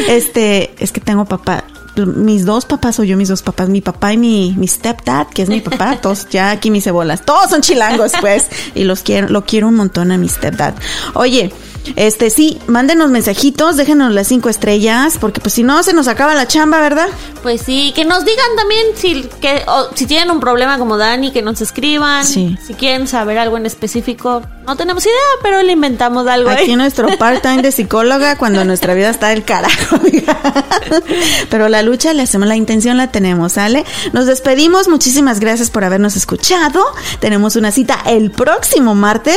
[0.08, 1.64] este, es que tengo papá
[1.96, 5.42] mis dos papás o yo mis dos papás, mi papá y mi, mi stepdad, que
[5.42, 9.28] es mi papá, todos ya aquí mis cebolas, todos son chilangos pues y los quiero,
[9.28, 10.74] lo quiero un montón a mi stepdad.
[11.14, 11.52] Oye,
[11.96, 16.34] este sí, mándenos mensajitos, déjenos las cinco estrellas, porque pues si no se nos acaba
[16.34, 17.08] la chamba, ¿verdad?
[17.42, 21.32] Pues sí, que nos digan también si que o, si tienen un problema como Dani,
[21.32, 22.24] que nos escriban.
[22.24, 22.56] Sí.
[22.64, 26.50] Si quieren saber algo en específico, no tenemos idea, pero le inventamos algo.
[26.50, 26.56] ¿eh?
[26.60, 29.98] Aquí nuestro part-time de psicóloga cuando nuestra vida está del carajo.
[31.50, 33.84] Pero la lucha le hacemos, la intención la tenemos, ¿sale?
[34.12, 36.84] Nos despedimos, muchísimas gracias por habernos escuchado.
[37.20, 39.36] Tenemos una cita el próximo martes.